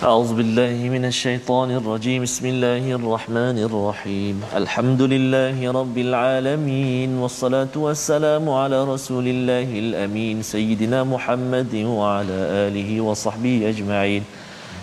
أعوذ 0.03 0.31
بالله 0.35 0.77
من 0.95 1.05
الشيطان 1.05 1.69
الرجيم 1.79 2.23
بسم 2.27 2.45
الله 2.53 2.83
الرحمن 2.99 3.57
الرحيم 3.67 4.35
الحمد 4.61 5.01
لله 5.13 5.57
رب 5.79 5.97
العالمين 6.07 7.09
والصلاة 7.23 7.73
والسلام 7.85 8.43
على 8.49 8.83
رسول 8.93 9.25
الله 9.27 9.69
الأمين 9.83 10.43
سيدنا 10.43 10.99
محمد 11.13 11.73
وعلى 11.99 12.39
آله 12.67 12.89
وصحبه 13.07 13.55
أجمعين 13.71 14.23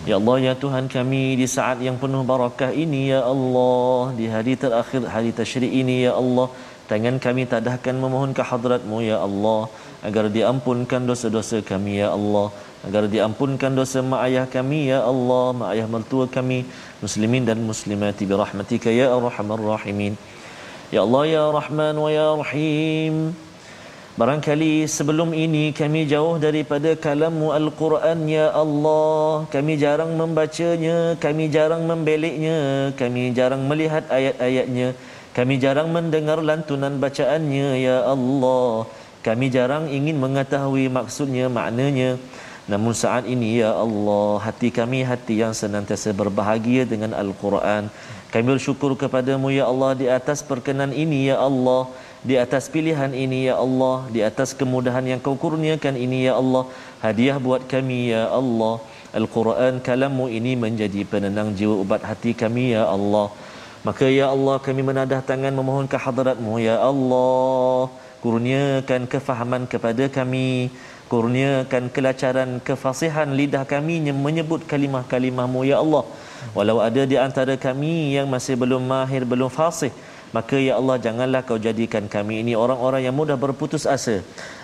Ya 0.08 0.16
Allah 0.16 0.36
ya 0.40 0.54
Tuhan 0.56 0.88
kami 0.88 1.36
di 1.36 1.44
saat 1.44 1.76
yang 1.86 2.00
penuh 2.02 2.24
barakah 2.30 2.72
ini 2.72 3.12
ya 3.12 3.20
Allah 3.32 4.16
di 4.16 4.26
hari 4.34 4.56
terakhir 4.62 5.04
hari 5.14 5.30
tasyrik 5.40 5.68
ini 5.68 6.08
ya 6.08 6.12
Allah 6.16 6.48
tangan 6.88 7.20
kami 7.26 7.44
tadahkan 7.44 8.00
memohon 8.04 8.32
ke 8.38 8.40
hadratmu 8.50 9.04
ya 9.04 9.20
Allah 9.26 9.68
agar 10.07 10.25
diampunkan 10.37 11.01
dosa-dosa 11.09 11.57
kami 11.71 11.93
ya 12.01 12.09
Allah. 12.17 12.47
Agar 12.87 13.03
diampunkan 13.13 13.71
dosa 13.79 13.99
mak 14.11 14.21
ayah 14.27 14.45
kami 14.55 14.79
ya 14.93 14.99
Allah. 15.11 15.45
Mak 15.59 15.69
ayah 15.73 15.87
mertua 15.93 16.25
kami 16.37 16.59
muslimin 17.03 17.43
dan 17.49 17.59
muslimati 17.69 18.23
bi 18.29 18.35
rahmatika 18.43 18.89
ya 18.99 19.07
arhamar 19.17 19.61
rahimin. 19.73 20.13
Ya 20.93 21.01
Allah 21.05 21.23
ya 21.35 21.43
Rahman 21.57 21.95
wa 22.03 22.09
ya 22.13 22.29
Rahim. 22.41 23.33
Barangkali 24.15 24.87
sebelum 24.87 25.35
ini 25.35 25.75
kami 25.75 26.01
jauh 26.07 26.39
daripada 26.39 26.95
kalammu 27.05 27.51
Al-Quran 27.51 28.19
Ya 28.31 28.47
Allah. 28.63 29.43
Kami 29.51 29.75
jarang 29.75 30.15
membacanya 30.15 31.19
Kami 31.19 31.51
jarang 31.51 31.83
membeliknya 31.83 32.59
Kami 32.95 33.35
jarang 33.35 33.67
melihat 33.67 34.07
ayat-ayatnya 34.07 34.95
Kami 35.35 35.59
jarang 35.59 35.91
mendengar 35.91 36.39
lantunan 36.39 36.95
bacaannya 36.95 37.67
Ya 37.75 38.07
Allah 38.07 38.87
Kami 39.25 39.49
jarang 39.49 39.89
ingin 39.89 40.21
mengetahui 40.21 40.85
maksudnya, 40.85 41.49
maknanya. 41.49 42.21
Namun 42.65 42.93
saat 42.97 43.29
ini 43.29 43.61
Ya 43.61 43.77
Allah 43.77 44.41
Hati 44.41 44.73
kami 44.73 45.05
hati 45.05 45.37
yang 45.41 45.53
senantiasa 45.53 46.13
berbahagia 46.13 46.85
dengan 46.85 47.13
Al-Quran. 47.13 47.89
Kami 48.33 48.45
bersyukur 48.45 48.93
kepadamu 48.97 49.53
Ya 49.53 49.65
Allah 49.69 49.91
Di 49.97 50.07
atas 50.09 50.41
perkenan 50.41 50.93
ini 50.93 51.29
Ya 51.29 51.37
Allah. 51.41 51.89
Di 52.25 52.37
atas 52.41 52.69
pilihan 52.73 53.13
ini 53.13 53.49
ya 53.49 53.57
Allah. 53.65 54.09
Di 54.13 54.21
atas 54.29 54.53
kemudahan 54.59 55.05
yang 55.09 55.21
kau 55.25 55.37
kurniakan 55.37 55.93
ini 56.05 56.25
ya 56.29 56.33
Allah. 56.41 56.65
Hadiah 57.05 57.37
buat 57.37 57.65
kami 57.73 58.13
ya 58.13 58.29
Allah. 58.39 58.81
Al-Quran 59.13 59.77
kalammu 59.87 60.25
ini 60.37 60.53
menjadi 60.53 61.01
penenang 61.05 61.53
jiwa 61.57 61.75
ubat 61.85 62.01
hati 62.01 62.33
kami 62.33 62.77
ya 62.77 62.89
Allah. 62.95 63.29
Maka 63.85 64.09
ya 64.09 64.33
Allah 64.33 64.57
kami 64.57 64.81
menadah 64.81 65.21
tangan 65.21 65.53
memohon 65.53 65.85
ke 65.85 65.97
hadratmu 66.05 66.57
ya 66.57 66.81
Allah 66.81 67.93
kurniakan 68.25 69.05
kefahaman 69.13 69.63
kepada 69.73 70.09
kami 70.17 70.73
kurniakan 71.11 71.93
kelacaran 71.95 72.57
kefasihan 72.67 73.29
lidah 73.39 73.61
kami 73.73 74.01
yang 74.09 74.17
menyebut 74.25 74.65
kalimah-kalimahmu 74.71 75.61
ya 75.69 75.77
Allah. 75.83 76.03
Walau 76.57 76.77
ada 76.87 77.03
di 77.11 77.17
antara 77.27 77.53
kami 77.67 78.17
yang 78.17 78.25
masih 78.33 78.57
belum 78.57 78.81
mahir 78.93 79.21
belum 79.31 79.53
fasih 79.53 79.93
maka 80.35 80.57
ya 80.67 80.73
Allah 80.79 80.97
janganlah 81.05 81.41
kau 81.47 81.59
jadikan 81.65 82.05
kami 82.15 82.43
ini 82.43 82.53
orang-orang 82.63 83.01
yang 83.07 83.15
mudah 83.19 83.37
berputus 83.43 83.83
asa 83.95 84.15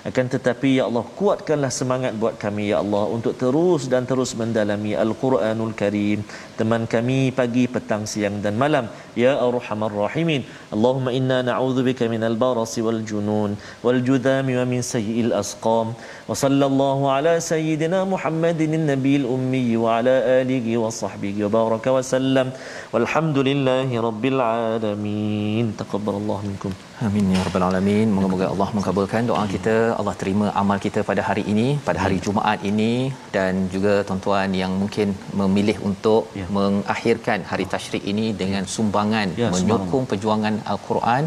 akan 0.10 0.26
tetapi 0.34 0.70
ya 0.78 0.84
Allah 0.90 1.06
kuatkanlah 1.18 1.70
semangat 1.80 2.14
buat 2.22 2.36
kami 2.44 2.64
ya 2.72 2.78
Allah 2.84 3.04
untuk 3.16 3.34
terus 3.42 3.86
dan 3.92 4.04
terus 4.10 4.32
mendalami 4.40 4.94
Al-Quranul 5.04 5.74
Karim. 5.82 6.26
Teman 6.60 6.90
kami 6.94 7.20
pagi 7.40 7.64
petang 7.76 8.10
siang 8.12 8.42
dan 8.46 8.58
malam. 8.64 8.90
Ya 9.24 9.34
arhamar 9.38 9.94
rahimin. 9.94 10.42
Allahumma 10.74 11.14
inna 11.20 11.38
na'udzubika 11.50 12.10
minal 12.14 12.38
barasi 12.44 12.82
wal 12.88 13.02
junun 13.12 13.54
wal 13.86 14.02
judami 14.10 14.58
wa 14.60 14.66
min 14.74 14.82
sayyi'il 14.92 15.34
asqam. 15.44 15.94
Wa 16.30 16.34
sallallahu 16.44 17.06
ala 17.16 17.38
sayyidina 17.52 18.02
Muhammadin 18.14 18.74
nabiyil 18.92 19.30
ummi 19.38 19.66
wa 19.78 20.02
ala 20.02 20.18
alihi 20.42 20.82
wa 20.84 20.90
sahbihi 21.02 21.46
wa 21.46 21.52
baraka 21.58 21.94
wa 21.98 22.02
sallam. 22.14 22.50
Walhamdulillahi 22.96 24.02
rabbil 24.08 24.42
alamin. 24.42 25.78
Taqabbalallahu 25.82 26.46
minkum 26.50 26.74
Amin 27.08 27.26
ya 27.34 27.40
rabbal 27.46 27.64
alamin. 27.68 28.08
Moga-moga 28.16 28.48
Allah 28.54 28.68
mengabulkan 28.78 29.22
doa 29.30 29.44
kita, 29.54 29.76
Allah 30.00 30.14
terima 30.22 30.48
amal 30.62 30.78
kita 30.86 31.00
pada 31.10 31.22
hari 31.28 31.44
ini, 31.54 31.68
pada 31.88 32.00
hari 32.04 32.18
Jumaat 32.26 32.60
ini 32.72 32.92
dan 33.36 33.54
juga 33.74 33.94
tuan-tuan 34.08 34.50
yang 34.62 34.74
mungkin 34.82 35.08
memilih 35.42 35.78
untuk 35.90 36.22
Ya. 36.42 36.46
mengakhirkan 36.58 37.40
hari 37.52 37.66
tasyrik 37.74 38.04
ini 38.14 38.26
dengan 38.42 38.64
sumbangan 38.76 39.28
Ya, 39.42 39.50
menyokong 39.56 40.06
perjuangan 40.12 40.56
al-Quran. 40.74 41.24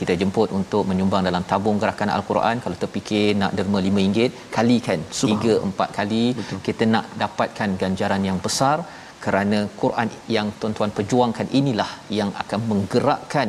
Kita 0.00 0.12
jemput 0.20 0.48
untuk 0.58 0.82
menyumbang 0.90 1.22
dalam 1.28 1.42
tabung 1.50 1.76
gerakan 1.82 2.10
al-Quran. 2.16 2.56
Kalau 2.64 2.76
terfikir 2.82 3.26
nak 3.40 3.52
derma 3.58 3.78
RM5, 3.86 4.18
kalikan 4.56 5.00
3 5.20 5.60
4 5.68 5.98
kali 5.98 6.24
Betul. 6.38 6.58
kita 6.68 6.84
nak 6.94 7.06
dapatkan 7.22 7.70
ganjaran 7.82 8.22
yang 8.28 8.38
besar 8.46 8.76
kerana 9.24 9.58
Quran 9.82 10.08
yang 10.36 10.48
tuan-tuan 10.62 10.90
perjuangkan 10.96 11.46
inilah 11.60 11.90
yang 12.18 12.30
akan 12.42 12.60
menggerakkan 12.70 13.48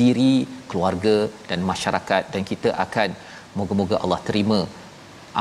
diri 0.00 0.34
keluarga 0.70 1.16
dan 1.50 1.60
masyarakat 1.72 2.22
dan 2.34 2.42
kita 2.50 2.70
akan 2.86 3.08
moga-moga 3.58 3.96
Allah 4.04 4.20
terima 4.28 4.58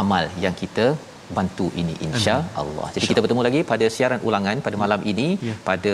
amal 0.01 0.25
yang 0.45 0.55
kita 0.61 0.86
bantu 1.38 1.65
ini 1.81 1.93
insya 2.07 2.36
Allah. 2.61 2.88
Jadi 2.95 3.05
kita 3.11 3.21
bertemu 3.25 3.43
lagi 3.47 3.59
pada 3.71 3.86
siaran 3.95 4.21
ulangan 4.29 4.57
pada 4.65 4.77
malam 4.84 5.01
ini 5.11 5.27
Ya. 5.49 5.55
pada 5.69 5.93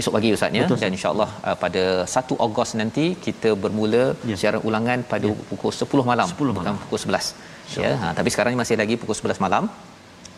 esok 0.00 0.12
pagi 0.16 0.28
ustaz 0.36 0.56
ya 0.58 0.64
Betul, 0.66 0.78
dan 0.82 0.92
insya-Allah 0.96 1.30
uh, 1.48 1.56
pada 1.64 1.82
1 2.16 2.36
Ogos 2.46 2.70
nanti 2.80 3.06
kita 3.26 3.50
bermula 3.62 4.02
Ya. 4.30 4.36
siaran 4.40 4.62
ulangan 4.68 4.98
pada 5.12 5.28
pukul 5.50 5.72
10 5.84 6.10
malam 6.10 6.26
10 6.32 6.38
malam. 6.40 6.54
bukan 6.58 6.76
pukul 6.84 7.00
11. 7.06 7.32
Ya, 7.84 7.90
ha, 8.02 8.06
tapi 8.18 8.28
sekarang 8.34 8.50
ni 8.54 8.58
masih 8.62 8.76
lagi 8.82 8.94
pukul 9.02 9.16
11 9.18 9.42
malam. 9.46 9.64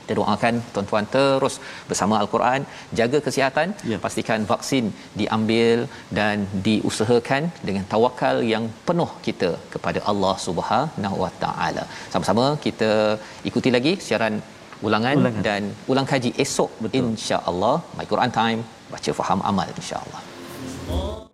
Kita 0.02 0.14
doakan 0.20 0.54
tuan-tuan 0.74 1.06
terus 1.16 1.54
bersama 1.90 2.14
Al-Quran, 2.22 2.60
jaga 3.00 3.18
kesihatan, 3.26 3.68
Ya. 3.92 3.98
pastikan 4.04 4.40
vaksin 4.52 4.84
diambil 5.20 5.78
dan 6.18 6.36
diusahakan 6.66 7.42
dengan 7.68 7.84
tawakal 7.92 8.38
yang 8.52 8.66
penuh 8.88 9.10
kita 9.26 9.50
kepada 9.74 10.00
Allah 10.12 10.34
Subhanahu 10.46 11.16
Wa 11.24 11.30
Taala. 11.44 11.84
Sama-sama 12.14 12.46
kita 12.66 12.92
ikuti 13.50 13.70
lagi 13.76 13.94
siaran 14.06 14.36
ulangan, 14.86 15.16
Ulangan. 15.22 15.42
dan 15.48 15.62
ulang 15.92 16.06
kaji 16.12 16.30
esok 16.44 16.70
insya-Allah. 17.02 17.76
My 17.98 18.06
Quran 18.12 18.32
Time, 18.40 18.60
baca 18.94 19.12
faham 19.20 19.40
amal 19.50 19.68
insya-Allah. 19.80 21.31